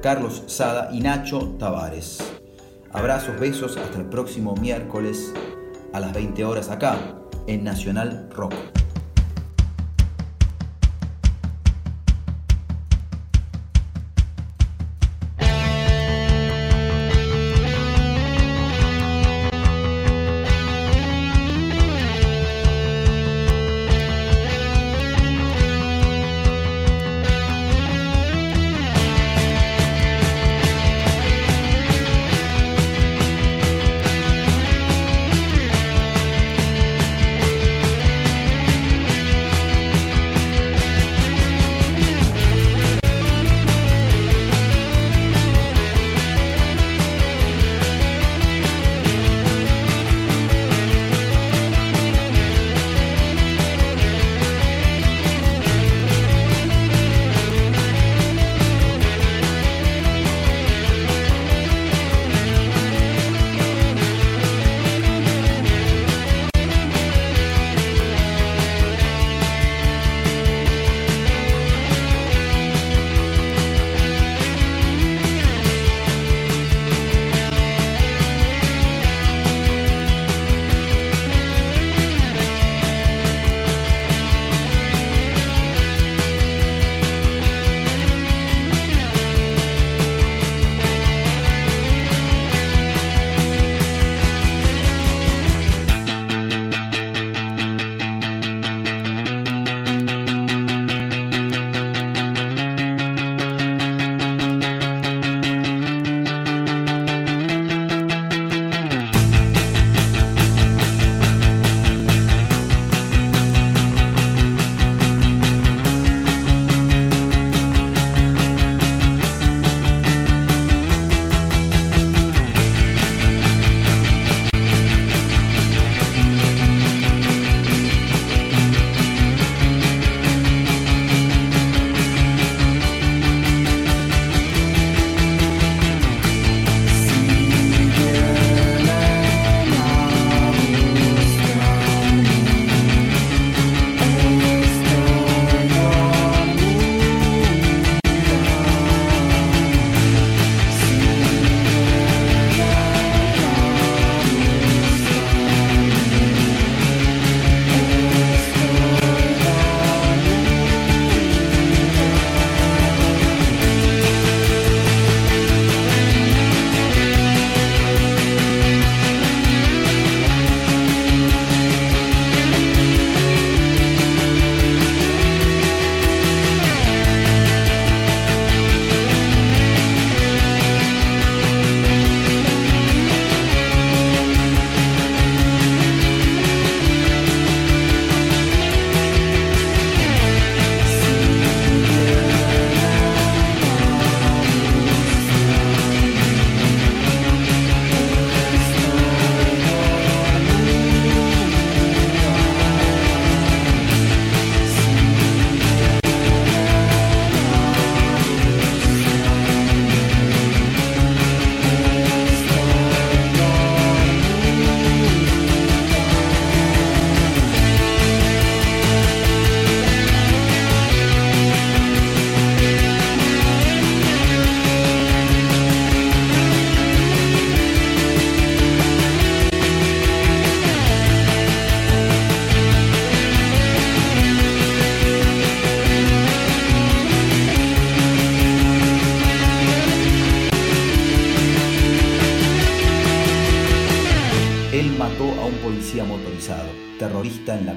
Carlos 0.02 0.44
Sada 0.48 0.90
y 0.92 1.00
Nacho 1.00 1.56
Tavares. 1.58 2.18
Abrazos, 2.92 3.40
besos, 3.40 3.78
hasta 3.78 3.98
el 3.98 4.04
próximo 4.04 4.54
miércoles 4.56 5.32
a 5.94 6.00
las 6.00 6.12
20 6.12 6.44
horas 6.44 6.68
acá, 6.68 7.21
en 7.46 7.64
Nacional 7.64 8.28
Rock. 8.30 8.81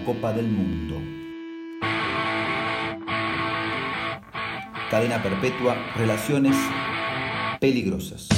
Copa 0.06 0.32
del 0.34 0.48
Mundo. 0.48 1.02
Cadena 4.92 5.24
perpetua, 5.24 5.76
relaciones 5.96 6.56
peligrosas. 7.60 8.35